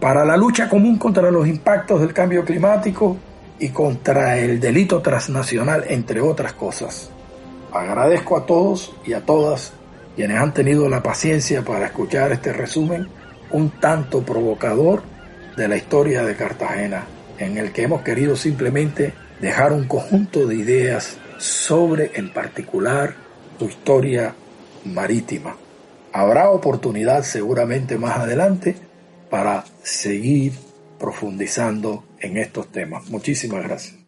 para 0.00 0.24
la 0.24 0.36
lucha 0.36 0.68
común 0.68 0.98
contra 0.98 1.30
los 1.30 1.46
impactos 1.46 2.00
del 2.00 2.12
cambio 2.12 2.44
climático 2.44 3.18
y 3.58 3.70
contra 3.70 4.38
el 4.38 4.60
delito 4.60 5.00
transnacional, 5.00 5.84
entre 5.88 6.20
otras 6.20 6.52
cosas. 6.52 7.10
Agradezco 7.72 8.36
a 8.36 8.46
todos 8.46 8.94
y 9.04 9.12
a 9.12 9.24
todas 9.24 9.72
quienes 10.16 10.38
han 10.38 10.54
tenido 10.54 10.88
la 10.88 11.02
paciencia 11.02 11.62
para 11.62 11.86
escuchar 11.86 12.32
este 12.32 12.52
resumen 12.52 13.08
un 13.50 13.70
tanto 13.70 14.22
provocador 14.22 15.02
de 15.56 15.68
la 15.68 15.76
historia 15.76 16.24
de 16.24 16.36
Cartagena, 16.36 17.04
en 17.38 17.58
el 17.58 17.72
que 17.72 17.82
hemos 17.82 18.02
querido 18.02 18.36
simplemente 18.36 19.14
dejar 19.40 19.72
un 19.72 19.86
conjunto 19.86 20.46
de 20.46 20.56
ideas 20.56 21.18
sobre 21.38 22.12
en 22.14 22.32
particular 22.32 23.14
su 23.58 23.66
historia 23.66 24.34
marítima. 24.84 25.56
Habrá 26.12 26.50
oportunidad 26.50 27.22
seguramente 27.22 27.98
más 27.98 28.18
adelante 28.18 28.76
para 29.30 29.64
seguir 29.82 30.52
profundizando 30.98 32.04
en 32.20 32.36
estos 32.36 32.70
temas. 32.72 33.08
Muchísimas 33.08 33.64
gracias. 33.64 33.98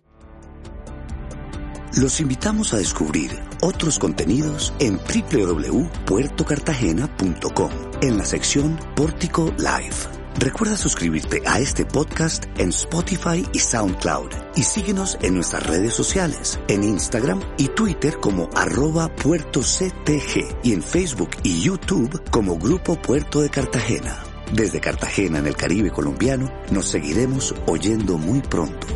Los 1.96 2.20
invitamos 2.20 2.72
a 2.72 2.78
descubrir 2.78 3.36
otros 3.62 3.98
contenidos 3.98 4.72
en 4.78 4.98
www.puertocartagena.com 4.98 7.70
en 8.00 8.16
la 8.16 8.24
sección 8.24 8.78
Pórtico 8.94 9.52
Live. 9.58 9.96
Recuerda 10.38 10.76
suscribirte 10.76 11.42
a 11.44 11.58
este 11.58 11.84
podcast 11.84 12.44
en 12.58 12.68
Spotify 12.68 13.44
y 13.52 13.58
SoundCloud 13.58 14.30
y 14.54 14.62
síguenos 14.62 15.18
en 15.22 15.34
nuestras 15.34 15.66
redes 15.66 15.92
sociales, 15.92 16.60
en 16.68 16.84
Instagram 16.84 17.40
y 17.58 17.66
Twitter 17.68 18.18
como 18.20 18.48
arroba 18.54 19.12
puerto 19.16 19.60
CTG 19.60 20.58
y 20.62 20.72
en 20.72 20.84
Facebook 20.84 21.30
y 21.42 21.60
YouTube 21.60 22.22
como 22.30 22.56
Grupo 22.56 22.94
Puerto 22.94 23.40
de 23.40 23.50
Cartagena. 23.50 24.29
Desde 24.52 24.80
Cartagena 24.80 25.38
en 25.38 25.46
el 25.46 25.56
Caribe 25.56 25.90
colombiano 25.90 26.50
nos 26.70 26.88
seguiremos 26.88 27.54
oyendo 27.66 28.18
muy 28.18 28.40
pronto. 28.40 28.86